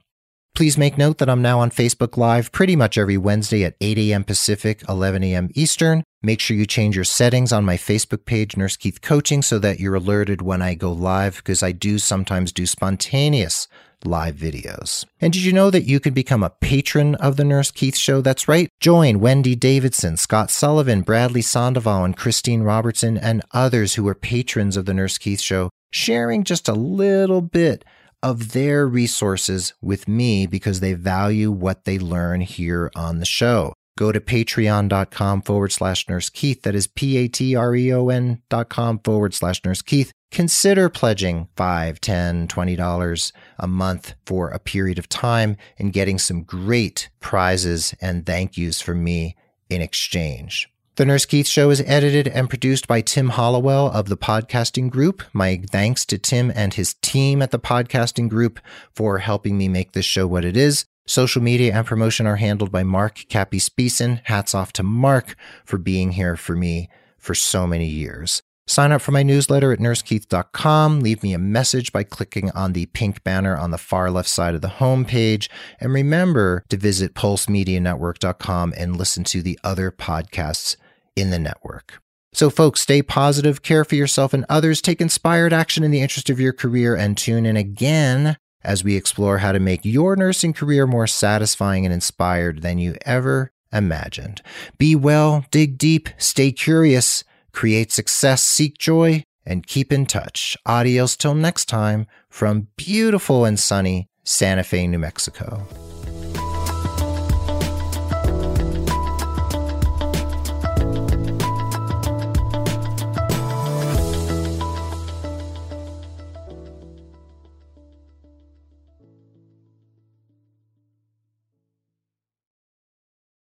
Please 0.56 0.78
make 0.78 0.98
note 0.98 1.18
that 1.18 1.30
I'm 1.30 1.42
now 1.42 1.60
on 1.60 1.72
Facebook 1.72 2.16
Live 2.16 2.52
pretty 2.52 2.76
much 2.76 2.98
every 2.98 3.18
Wednesday 3.18 3.64
at 3.64 3.76
8 3.82 3.98
a.m. 3.98 4.24
Pacific, 4.24 4.84
11 4.88 5.24
a.m. 5.24 5.50
Eastern. 5.56 6.04
Make 6.26 6.40
sure 6.40 6.56
you 6.56 6.66
change 6.66 6.96
your 6.96 7.04
settings 7.04 7.52
on 7.52 7.66
my 7.66 7.76
Facebook 7.76 8.24
page, 8.24 8.56
Nurse 8.56 8.78
Keith 8.78 9.02
Coaching, 9.02 9.42
so 9.42 9.60
that 9.60 9.82
you're 9.82 9.96
alerted 9.96 10.42
when 10.42 10.62
I 10.62 10.74
go 10.74 10.90
live 10.90 11.36
because 11.36 11.62
I 11.62 11.74
do 11.74 12.00
sometimes 12.00 12.54
do 12.54 12.66
spontaneous 12.66 13.68
live 14.06 14.36
videos. 14.36 15.04
And 15.20 15.34
did 15.34 15.44
you 15.44 15.52
know 15.52 15.70
that 15.70 15.84
you 15.84 16.00
can 16.00 16.14
become 16.14 16.42
a 16.42 16.50
patron 16.50 17.16
of 17.16 17.36
the 17.36 17.44
Nurse 17.44 17.72
Keith 17.72 17.98
Show? 17.98 18.22
That's 18.22 18.48
right. 18.48 18.70
Join 18.80 19.20
Wendy 19.20 19.54
Davidson, 19.54 20.16
Scott 20.16 20.50
Sullivan, 20.50 21.02
Bradley 21.02 21.42
Sandoval, 21.42 22.06
and 22.06 22.16
Christine 22.16 22.64
Robertson, 22.64 23.18
and 23.18 23.44
others 23.52 23.96
who 23.96 24.08
are 24.08 24.16
patrons 24.16 24.78
of 24.78 24.86
the 24.86 24.94
Nurse 24.94 25.18
Keith 25.18 25.42
Show, 25.42 25.72
sharing 25.92 26.46
just 26.46 26.70
a 26.70 26.74
little 26.74 27.42
bit 27.42 27.84
of 28.22 28.54
their 28.54 28.88
resources 28.88 29.74
with 29.82 30.08
me 30.08 30.48
because 30.48 30.80
they 30.80 30.94
value 30.94 31.52
what 31.52 31.84
they 31.84 32.00
learn 32.00 32.40
here 32.40 32.90
on 32.96 33.20
the 33.20 33.26
show. 33.26 33.74
Go 33.98 34.12
to 34.12 34.20
patreon.com 34.20 35.44
forward 35.44 35.72
slash 35.72 36.10
nurse 36.10 36.30
Keith. 36.30 36.64
That 36.64 36.76
is 36.76 36.88
P 36.88 37.18
A 37.18 37.28
T 37.28 37.56
R 37.56 37.76
E 37.76 37.94
O 37.94 38.10
N 38.10 38.42
dot 38.50 38.70
com 38.70 39.00
forward 39.00 39.34
slash 39.34 39.64
nurse 39.64 39.82
Keith 39.82 40.12
consider 40.34 40.90
pledging 40.90 41.48
$5, 41.56 42.00
$10, 42.00 42.48
$20 42.48 43.32
a 43.60 43.68
month 43.68 44.16
for 44.26 44.50
a 44.50 44.60
period 44.60 44.98
of 44.98 45.08
time 45.08 45.56
and 45.78 45.94
getting 45.94 46.18
some 46.18 46.42
great 46.42 47.10
prizes 47.20 47.94
and 48.02 48.26
thank 48.26 48.58
yous 48.58 48.82
from 48.82 49.04
me 49.04 49.36
in 49.70 49.82
exchange. 49.82 50.70
The 50.96 51.06
Nurse 51.06 51.26
Keith 51.26 51.48
Show 51.48 51.70
is 51.70 51.82
edited 51.86 52.28
and 52.28 52.50
produced 52.50 52.88
by 52.88 53.02
Tim 53.02 53.30
Hollowell 53.30 53.90
of 53.90 54.10
the 54.10 54.18
Podcasting 54.18 54.92
Group. 54.92 55.24
My 55.34 55.62
thanks 55.72 56.06
to 56.06 56.20
Tim 56.20 56.52
and 56.54 56.74
his 56.74 56.96
team 56.96 57.42
at 57.42 57.52
the 57.52 57.60
Podcasting 57.60 58.30
Group 58.30 58.60
for 58.94 59.20
helping 59.20 59.58
me 59.58 59.68
make 59.68 59.94
this 59.94 60.06
show 60.06 60.28
what 60.28 60.46
it 60.46 60.56
is. 60.58 60.86
Social 61.06 61.42
media 61.42 61.74
and 61.74 61.86
promotion 61.86 62.26
are 62.26 62.38
handled 62.38 62.72
by 62.72 62.84
Mark 62.84 63.26
Cappy 63.28 63.60
Speeson. 63.60 64.22
Hats 64.24 64.56
off 64.56 64.72
to 64.74 64.84
Mark 64.84 65.36
for 65.66 65.78
being 65.78 66.14
here 66.14 66.38
for 66.38 66.56
me 66.56 66.90
for 67.18 67.36
so 67.36 67.68
many 67.68 67.88
years. 67.88 68.42
Sign 68.68 68.94
up 68.94 69.02
for 69.02 69.12
my 69.12 69.24
newsletter 69.24 69.74
at 69.74 69.80
nursekeith.com. 69.80 71.02
Leave 71.02 71.22
me 71.22 71.34
a 71.34 71.38
message 71.38 71.92
by 71.92 72.04
clicking 72.04 72.50
on 72.52 72.72
the 72.72 72.86
pink 72.88 73.22
banner 73.26 73.58
on 73.58 73.72
the 73.72 73.78
far 73.78 74.10
left 74.10 74.30
side 74.30 74.56
of 74.56 74.62
the 74.62 74.70
homepage. 74.70 75.50
And 75.82 75.92
remember 75.92 76.64
to 76.70 76.78
visit 76.78 77.14
pulsemedianetwork.com 77.16 78.74
and 78.78 78.96
listen 78.96 79.26
to 79.26 79.42
the 79.42 79.60
other 79.62 79.92
podcasts 79.92 80.78
in 81.18 81.30
the 81.32 81.40
network. 81.40 82.00
So, 82.32 82.50
folks, 82.50 82.80
stay 82.80 83.02
positive, 83.02 83.62
care 83.62 83.84
for 83.84 83.96
yourself 83.96 84.34
and 84.34 84.46
others, 84.48 84.82
take 84.82 85.02
inspired 85.02 85.52
action 85.52 85.84
in 85.84 85.92
the 85.92 86.02
interest 86.02 86.30
of 86.30 86.40
your 86.40 86.54
career, 86.54 86.96
and 86.96 87.18
tune 87.18 87.46
in 87.46 87.58
again 87.58 88.38
as 88.64 88.84
we 88.84 88.96
explore 88.96 89.40
how 89.40 89.52
to 89.52 89.60
make 89.60 89.84
your 89.84 90.16
nursing 90.16 90.54
career 90.54 90.88
more 90.88 91.08
satisfying 91.08 91.86
and 91.86 91.94
inspired 91.94 92.62
than 92.62 92.80
you 92.80 92.96
ever 93.06 93.52
imagined. 93.72 94.42
Be 94.78 94.96
well, 94.96 95.46
dig 95.52 95.78
deep, 95.78 96.10
stay 96.18 96.52
curious 96.52 97.24
create 97.54 97.92
success, 97.92 98.44
seek 98.44 98.78
joy, 98.78 99.24
and 99.46 99.66
keep 99.66 99.94
in 99.94 100.06
touch. 100.06 100.58
Adios 100.66 101.16
till 101.16 101.36
next 101.36 101.66
time 101.66 102.08
from 102.30 102.68
beautiful 102.76 103.46
and 103.46 103.60
sunny 103.60 104.10
Santa 104.26 104.64
Fe, 104.64 104.88
New 104.88 105.00
Mexico. 105.00 105.66